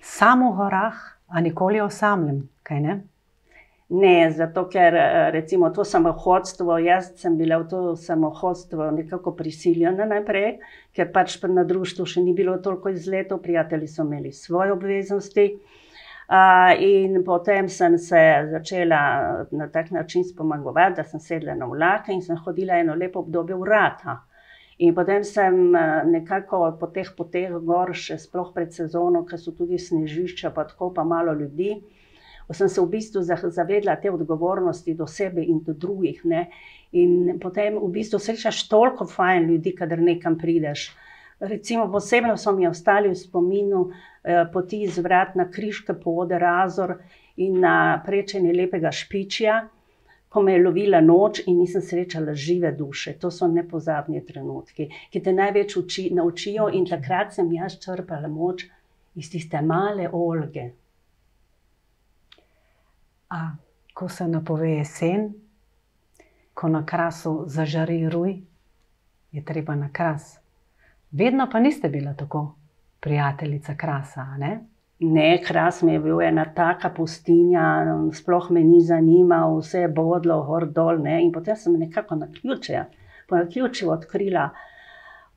Samo 0.00 0.52
v 0.52 0.56
gorah, 0.56 1.02
a 1.30 1.40
nikoli 1.40 1.80
osamljen, 1.80 2.48
kaj 2.62 2.80
ne? 2.80 3.00
Ne, 3.90 4.30
zato 4.30 4.68
ker 4.70 4.94
recimo 5.32 5.70
to 5.74 5.84
samohodstvo, 5.84 6.76
jaz 6.78 7.08
sem 7.18 7.34
bila 7.38 7.56
v 7.58 7.66
to 7.68 7.78
samohodstvo 7.98 8.86
nekako 8.94 9.32
prisiljena 9.34 10.06
najprej, 10.06 10.60
ker 10.94 11.10
pač 11.10 11.34
na 11.50 11.64
društvu 11.66 12.06
še 12.06 12.22
ni 12.22 12.30
bilo 12.32 12.54
toliko 12.62 12.94
izletov, 12.94 13.42
prijatelji 13.42 13.90
so 13.90 14.06
imeli 14.06 14.30
svoje 14.32 14.76
obveznosti. 14.76 15.48
In 16.86 17.18
potem 17.26 17.68
sem 17.68 17.98
se 17.98 18.22
začela 18.52 19.02
na 19.50 19.66
tak 19.66 19.90
način 19.90 20.22
spomagovati, 20.24 21.00
da 21.02 21.04
sem 21.04 21.20
sedla 21.20 21.58
na 21.58 21.66
vlak 21.66 22.14
in 22.14 22.22
sem 22.22 22.38
hodila 22.46 22.78
eno 22.78 22.94
lepo 22.94 23.26
obdobje 23.26 23.58
v 23.58 23.72
Rata. 23.74 24.20
In 24.78 24.94
potem 24.94 25.24
sem 25.26 25.74
nekako 26.06 26.76
po 26.78 26.86
teh 26.94 27.10
poteh 27.16 27.58
gor, 27.58 27.90
še 27.90 28.22
sploh 28.22 28.54
pred 28.54 28.70
sezono, 28.70 29.26
ker 29.26 29.42
so 29.42 29.50
tudi 29.50 29.82
snežišča, 29.82 30.54
pa 30.54 30.70
tako 30.70 30.94
pa 30.94 31.02
malo 31.02 31.34
ljudi 31.34 31.80
sem 32.54 32.68
se 32.68 32.80
v 32.80 32.88
bistvu 32.90 33.22
zavedla 33.50 33.96
te 33.96 34.10
odgovornosti 34.10 34.94
do 34.94 35.06
sebe 35.06 35.42
in 35.42 35.60
do 35.66 35.72
drugih. 35.72 36.24
Ne? 36.24 36.48
In 36.92 37.38
potem 37.40 37.78
v 37.78 37.90
bistvu 37.94 38.18
srečaš 38.18 38.68
toliko 38.68 39.06
fajn 39.06 39.50
ljudi, 39.50 39.74
kadar 39.78 40.02
nekam 40.02 40.38
prideš. 40.38 40.90
Recimo, 41.40 41.86
posebno 41.92 42.36
so 42.36 42.52
mi 42.52 42.66
ostali 42.68 43.08
v 43.08 43.16
spominu 43.16 43.90
eh, 43.90 44.44
poti 44.52 44.82
iz 44.82 44.98
vrat 44.98 45.34
na 45.34 45.46
križke 45.50 45.94
pode 45.94 46.38
Razor 46.38 46.98
in 47.36 47.60
na 47.60 48.02
prečenje 48.06 48.52
lepega 48.52 48.90
špičja, 48.92 49.60
ko 50.28 50.42
me 50.42 50.52
je 50.52 50.64
lovila 50.64 51.00
noč 51.00 51.40
in 51.46 51.56
nisem 51.58 51.82
srečala 51.82 52.34
žive 52.34 52.72
duše. 52.72 53.16
To 53.18 53.30
so 53.30 53.48
nepozabni 53.48 54.20
trenutki, 54.26 54.90
ki 55.10 55.22
te 55.22 55.32
največ 55.32 55.76
uči, 55.76 56.10
naučijo 56.14 56.68
in 56.74 56.84
takrat 56.86 57.32
sem 57.34 57.48
jaz 57.52 57.80
črpala 57.80 58.28
moč 58.28 58.66
iz 59.16 59.30
tiste 59.30 59.62
male 59.62 60.10
Olge. 60.12 60.70
A 63.30 63.50
ko 63.94 64.08
se 64.08 64.28
napove 64.28 64.70
jesen, 64.70 65.32
ko 66.54 66.68
na 66.68 66.86
krasu 66.86 67.44
zažari 67.46 68.08
ruj, 68.08 68.40
je 69.32 69.44
treba 69.44 69.74
na 69.74 69.88
kras. 69.92 70.38
Vedno 71.10 71.46
pa 71.52 71.60
niste 71.60 71.88
bila 71.88 72.14
tako 72.14 72.54
prijateljica 73.00 73.74
krasa, 73.74 74.24
ne? 74.38 74.60
Ne, 75.00 75.42
kras 75.46 75.82
mi 75.82 75.92
je 75.92 76.00
bil 76.00 76.20
ena 76.20 76.44
taka 76.54 76.90
pustinja, 76.90 77.84
sploh 78.12 78.50
me 78.50 78.60
ni 78.60 78.80
zanimal, 78.84 79.56
vse 79.58 79.86
je 79.86 79.88
bodlo, 79.88 80.42
gor 80.44 80.66
dol. 80.66 80.98
Ne? 81.00 81.22
In 81.24 81.32
potem 81.32 81.56
sem 81.56 81.78
nekako 81.80 82.18
na 82.20 82.28
ključe, 82.32 82.82
po 83.28 83.38
ključu 83.52 83.88
odkrila 83.90 84.50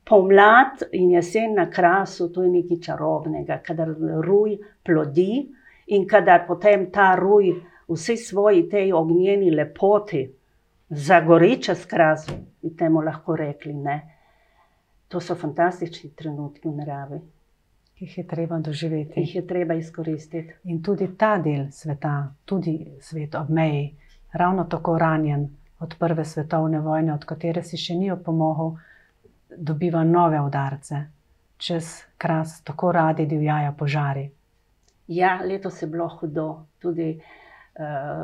pomlad 0.06 0.84
in 0.92 1.12
jesen 1.12 1.56
na 1.56 1.70
krasu, 1.70 2.28
to 2.34 2.44
je 2.44 2.50
nekaj 2.50 2.82
čarobnega, 2.82 3.62
kadar 3.64 3.94
ruj 4.26 4.58
plodi 4.84 5.46
in 5.88 6.08
kadar 6.08 6.44
potem 6.48 6.90
ta 6.92 7.14
ruj 7.16 7.54
vsi 7.94 8.18
svoji 8.18 8.70
tej 8.70 8.94
ognjeni 8.94 9.52
lepoti, 9.52 10.28
zagoriča 10.90 11.76
skraz, 11.76 12.28
bi 12.62 12.76
temu 12.78 13.02
lahko 13.02 13.36
rekli. 13.36 13.74
Ne? 13.74 14.02
To 15.08 15.20
so 15.20 15.36
fantastični 15.36 16.10
trenutki 16.16 16.68
v 16.68 16.76
naravi. 16.76 17.20
Ki 17.94 18.06
jih 18.06 18.18
je 18.18 18.28
treba 18.28 18.60
doživeti. 18.60 19.20
Jih 19.20 19.36
je 19.36 19.48
treba 19.48 19.74
izkoristiti. 19.74 20.54
In 20.64 20.82
tudi 20.84 21.08
ta 21.18 21.38
del 21.38 21.68
sveta, 21.72 22.34
tudi 22.46 22.98
svet 23.02 23.36
ob 23.36 23.50
meji, 23.50 23.94
ravno 24.34 24.64
tako 24.64 24.98
ranjen 24.98 25.50
od 25.80 25.96
prve 26.00 26.26
svetovne 26.26 26.80
vojne, 26.80 27.14
od 27.14 27.26
katere 27.26 27.64
si 27.64 27.78
še 27.78 27.96
ni 27.96 28.12
opomogel, 28.12 28.78
dobiva 29.58 30.04
nove 30.04 30.42
udarce. 30.42 31.04
Čez 31.58 31.94
kras 32.18 32.62
tako 32.64 32.92
radi 32.92 33.26
divjajo 33.26 33.74
požari. 33.78 34.30
Ja, 35.08 35.40
letos 35.46 35.82
je 35.82 35.88
bilo 35.88 36.08
hudo. 36.10 36.66
Tudi 36.80 37.10
uh, 37.12 37.43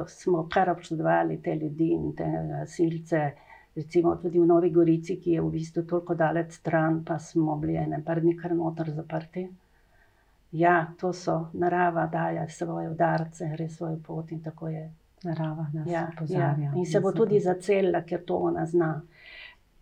smo 0.07 0.47
kar 0.53 0.69
občudovali 0.69 1.41
te 1.41 1.55
ljudi 1.55 1.87
in 1.89 2.15
te 2.15 2.25
gasilce. 2.49 3.31
Recimo 3.75 4.15
tudi 4.15 4.39
v 4.39 4.45
Novi 4.45 4.69
Gorici, 4.69 5.15
ki 5.15 5.31
je 5.31 5.41
v 5.41 5.49
bistvu 5.49 5.83
toliko 5.83 6.15
daleč 6.15 6.51
stran, 6.51 7.03
pa 7.05 7.19
smo 7.19 7.55
bili 7.55 7.75
ene 7.77 8.01
par 8.05 8.21
dni 8.21 8.35
kar 8.37 8.51
noter 8.51 8.89
zaprti. 8.91 9.47
Ja, 10.51 10.87
to 10.99 11.13
so 11.13 11.49
narava, 11.53 12.07
daje 12.07 12.49
svoje 12.49 12.89
udarce, 12.89 13.49
gre 13.53 13.69
svojo 13.69 13.99
pot 14.03 14.31
in 14.31 14.41
tako 14.41 14.67
je. 14.67 14.89
Narava 15.23 15.65
nas 15.73 15.87
Ja, 15.87 15.93
ja. 15.93 16.07
pozarja. 16.19 16.71
In 16.75 16.85
se 16.85 16.99
bo 16.99 17.11
tudi 17.11 17.39
zacelila, 17.39 18.01
ker 18.01 18.21
to 18.25 18.35
ona 18.37 18.65
zna. 18.65 19.01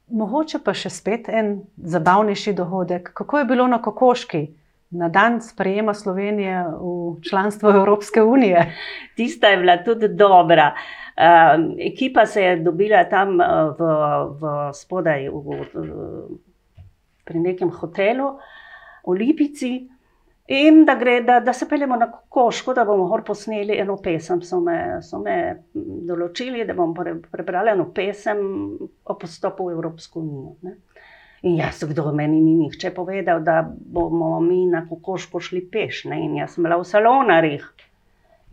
Mogoče 0.10 0.60
pa 0.60 0.74
še 0.74 0.90
spet 0.90 1.30
en 1.30 1.52
zabavnejši 1.78 2.54
dogodek. 2.54 3.12
Kako 3.14 3.38
je 3.38 3.46
bilo 3.46 3.68
na 3.68 3.82
Kokoški, 3.82 4.48
na 4.90 5.10
dan 5.10 5.42
sprejema 5.42 5.94
Slovenije 5.94 6.64
v 6.64 7.22
članstvo 7.30 7.70
Evropske 7.70 8.24
unije? 8.24 8.74
Tista 9.16 9.48
je 9.48 9.58
bila 9.58 9.78
tudi 9.84 10.08
dobra. 10.08 10.74
Um, 11.18 11.76
ekipa 11.80 12.26
se 12.26 12.42
je 12.44 12.56
dobila 12.56 13.04
tam 13.04 13.40
uh, 13.40 13.46
v, 13.80 13.84
v 14.40 14.74
spodaj, 14.74 15.30
v, 15.30 15.66
v, 15.74 16.40
pri 17.26 17.40
nekem 17.40 17.70
hotelu 17.70 18.38
v 19.08 19.16
Lipici. 19.18 19.90
In 20.48 20.86
da, 20.86 20.96
gre, 20.96 21.22
da, 21.28 21.40
da 21.40 21.54
se 21.54 21.68
peljemo 21.68 21.96
na 21.96 22.08
Koško, 22.30 22.74
da 22.74 22.86
bomo 22.86 23.04
lahko 23.04 23.34
posneli 23.34 23.76
eno 23.80 23.98
pesem. 24.04 24.42
So 24.42 24.62
me, 24.64 25.02
so 25.04 25.20
me 25.20 25.34
določili, 25.74 26.64
da 26.64 26.76
bom 26.78 26.94
pre, 26.96 27.18
prebrala 27.32 27.74
eno 27.76 27.90
pesem 27.92 28.40
o 29.04 29.16
postopu 29.20 29.68
v 29.68 29.76
Evropsko 29.76 30.22
unijo. 30.22 30.54
Ne. 30.64 30.78
In 31.42 31.58
jaz, 31.58 31.84
kdo 31.86 32.12
meni 32.12 32.40
ni 32.42 32.56
nihče 32.58 32.92
povedal, 32.96 33.44
da 33.46 33.62
bomo 33.68 34.40
mi 34.42 34.66
na 34.66 34.88
Kokoško 34.90 35.40
šli 35.40 35.62
peš. 35.72 36.06
Ne. 36.10 36.24
In 36.26 36.36
jaz 36.40 36.56
sem 36.56 36.66
bila 36.66 36.80
v 36.82 36.88
salonarjih. 36.90 37.68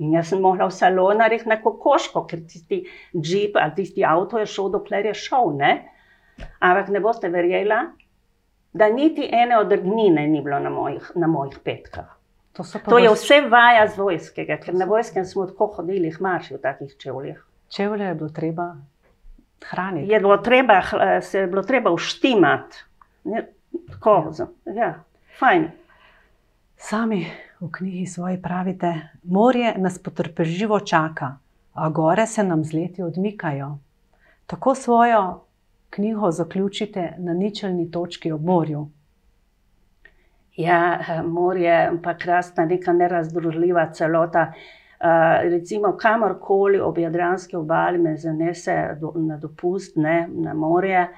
In 0.05 0.12
jaz 0.12 0.33
sem 0.33 0.42
mogla 0.42 0.68
v 0.68 0.75
salonarjih 0.77 1.47
na 1.49 1.61
Kokoško, 1.62 2.27
ker 2.29 2.42
tisti 2.49 2.83
džip 3.16 3.57
ali 3.57 3.77
tisti 3.77 4.05
avto 4.05 4.38
je 4.42 4.47
šel, 4.47 4.68
dokler 4.75 5.07
je 5.07 5.14
šel. 5.14 5.55
Ne. 5.57 5.73
Ampak 6.61 6.90
ne 6.92 7.01
boste 7.01 7.31
verjela, 7.31 7.87
da 8.75 8.88
niti 8.90 9.29
ene 9.33 9.59
odrgnine 9.59 10.27
ni 10.29 10.42
bilo 10.42 10.59
na 10.59 10.70
mojih, 10.70 11.12
na 11.14 11.31
mojih 11.31 11.61
petkah. 11.64 12.11
To, 12.55 12.62
To 12.90 12.99
je 12.99 13.11
vse 13.11 13.40
vaja 13.51 13.87
z 13.88 13.99
vojskega, 13.99 14.59
ker 14.62 14.75
na 14.79 14.87
vojskem 14.87 15.25
smo 15.27 15.47
tako 15.47 15.73
hodili, 15.79 16.12
hmaši 16.14 16.55
v 16.55 16.61
takih 16.62 16.97
čevljih. 16.99 17.40
Čevlje 17.70 18.05
je 18.12 18.14
bilo 18.14 18.29
treba 18.31 18.75
hraniti. 19.70 20.12
Je 20.12 20.20
bilo 20.20 20.37
treba, 20.37 20.81
hl- 20.83 21.20
se 21.20 21.38
je 21.38 21.46
bilo 21.46 21.62
treba 21.62 21.90
uštimati. 21.90 22.77
Tako, 23.90 24.29
za- 24.31 24.46
ja, 24.74 24.94
fajn. 25.38 25.70
Sami 26.77 27.27
v 27.61 27.70
knjigi 27.72 28.07
svoji 28.07 28.42
pravite, 28.42 28.94
morje 29.22 29.74
nas 29.79 29.98
potrpežljivo 29.98 30.81
čaka, 30.81 31.37
a 31.74 31.88
gore 31.88 32.27
se 32.27 32.42
nam 32.42 32.64
z 32.64 32.72
leti 32.72 33.03
odmikajo. 33.03 33.79
Tako 34.46 34.74
svojo 34.74 35.40
knjigo 35.90 36.31
zaključite 36.31 37.14
na 37.18 37.33
ničelni 37.33 37.90
točki 37.90 38.33
ob 38.33 38.44
morju. 38.44 38.88
Ja, 40.57 40.98
morje 41.27 41.70
je 41.70 41.92
pa 42.03 42.14
krasna, 42.14 42.64
neka 42.64 42.92
nerazdružljiva 42.92 43.92
celota. 43.92 44.53
Recimo 45.50 45.94
kamorkoli 45.96 46.80
ob 46.80 46.98
Jadranski 46.98 47.57
obali 47.57 47.98
me 47.98 48.16
zanese 48.16 48.96
na 49.14 49.37
dopust, 49.37 49.96
ne, 49.96 50.28
na 50.28 50.54
morje, 50.54 51.09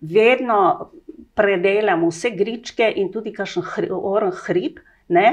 vedno 0.00 0.90
predelam 1.34 2.06
vse 2.08 2.30
gričke 2.36 2.92
in 2.96 3.12
tudi 3.12 3.32
kakšen 3.32 3.90
oreh 3.90 4.46
hrib, 4.46 4.80
ne, 5.08 5.28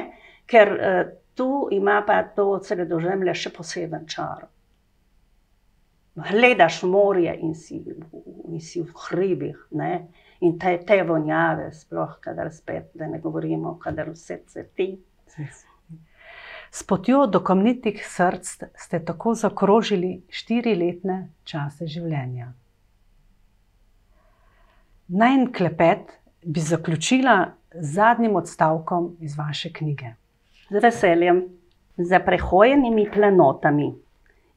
ker, 0.46 0.76
tu 1.38 1.68
ima 1.72 2.02
pa 2.08 2.24
to 2.36 2.58
Sredozemlje 2.64 3.34
še 3.38 3.52
poseben 3.54 4.08
čar. 4.10 4.48
Gledaš 6.18 6.82
morje 6.90 7.36
in 7.46 7.54
si, 7.54 7.78
in 8.50 8.62
si 8.62 8.82
v 8.82 8.90
hribih, 9.06 9.60
ne. 9.78 9.92
In 10.42 10.58
te, 10.62 10.74
te 10.86 10.98
vonjave, 11.06 11.70
sploh 11.74 12.18
kadar 12.22 12.50
spet, 12.54 12.90
da 12.98 13.06
ne 13.10 13.22
govorimo, 13.22 13.76
kadar 13.82 14.10
vse 14.14 14.42
cveti. 14.50 14.90
S 16.72 16.84
potjo 16.84 17.26
do 17.28 17.40
kamnitih 17.40 18.04
src 18.06 18.48
ste 18.76 19.00
tako 19.06 19.34
zaokrožili 19.34 20.22
štiri 20.30 20.76
letne 20.76 21.30
čase 21.44 21.88
življenja. 21.88 22.52
Najin 25.08 25.52
klepet 25.54 26.12
bi 26.44 26.60
zaključila 26.60 27.38
z 27.74 27.94
zadnjim 27.94 28.36
odstavkom 28.36 29.16
iz 29.20 29.38
vaše 29.38 29.74
knjige. 29.74 30.16
Z 30.70 30.84
veseljem. 30.84 31.46
Za 31.98 32.20
prehojenimi 32.20 33.08
planotami, 33.14 33.88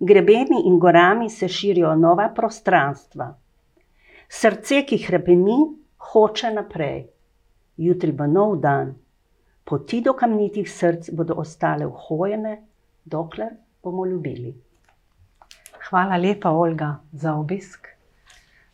grebeni 0.01 0.59
in 0.69 0.79
gorami 0.79 1.31
se 1.31 1.49
širijo 1.49 1.95
nova 1.97 2.27
prostranstva. 2.37 3.31
Srce, 4.29 4.83
ki 4.85 4.99
hrepeni, 5.07 5.57
hoče 6.13 6.51
naprej. 6.53 7.07
Jutri 7.77 8.13
bo 8.13 8.27
nov 8.27 8.59
dan. 8.61 8.93
Poti 9.71 10.01
do 10.03 10.17
kamnitih 10.19 10.67
src 10.67 11.13
bodo 11.15 11.35
ostale 11.39 11.87
uhojene, 11.87 12.57
dokler 13.05 13.53
bomo 13.83 14.07
ljubili. 14.07 14.51
Hvala 15.89 16.17
lepa, 16.17 16.51
Olga, 16.51 16.97
za 17.13 17.35
obisk, 17.35 17.87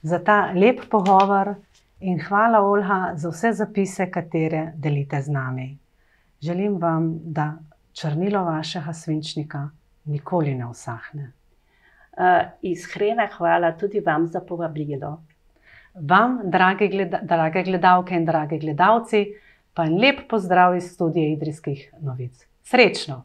za 0.03 0.19
ta 0.25 0.53
lep 0.55 0.81
pogovor 0.91 1.55
in 2.01 2.21
hvala, 2.29 2.63
Olga, 2.65 3.13
za 3.15 3.29
vse 3.29 3.53
zapise, 3.53 4.11
katere 4.11 4.73
delite 4.77 5.21
z 5.23 5.33
nami. 5.33 5.69
Želim 6.41 6.81
vam, 6.81 7.13
da 7.25 7.55
črnilo 7.93 8.45
vašega 8.45 8.93
svinčnika 8.93 9.69
nikoli 10.05 10.55
ne 10.55 10.67
usahne. 10.67 11.33
iskrena 12.63 13.29
hvala 13.37 13.73
tudi 13.77 14.01
vam 14.01 14.27
za 14.27 14.41
povabilo. 14.41 15.23
Vam, 15.95 16.41
drage 16.45 16.89
drage 17.23 17.63
gledalke 17.63 18.15
in 18.15 18.25
dragi 18.25 18.59
gledalci, 18.59 19.27
pa 19.77 19.85
en 19.85 19.99
lep 20.01 20.25
pozdrav 20.31 20.77
iz 20.77 20.89
studia 20.95 21.29
Idrijskih 21.29 21.91
novic. 22.01 22.47
Srečno! 22.65 23.23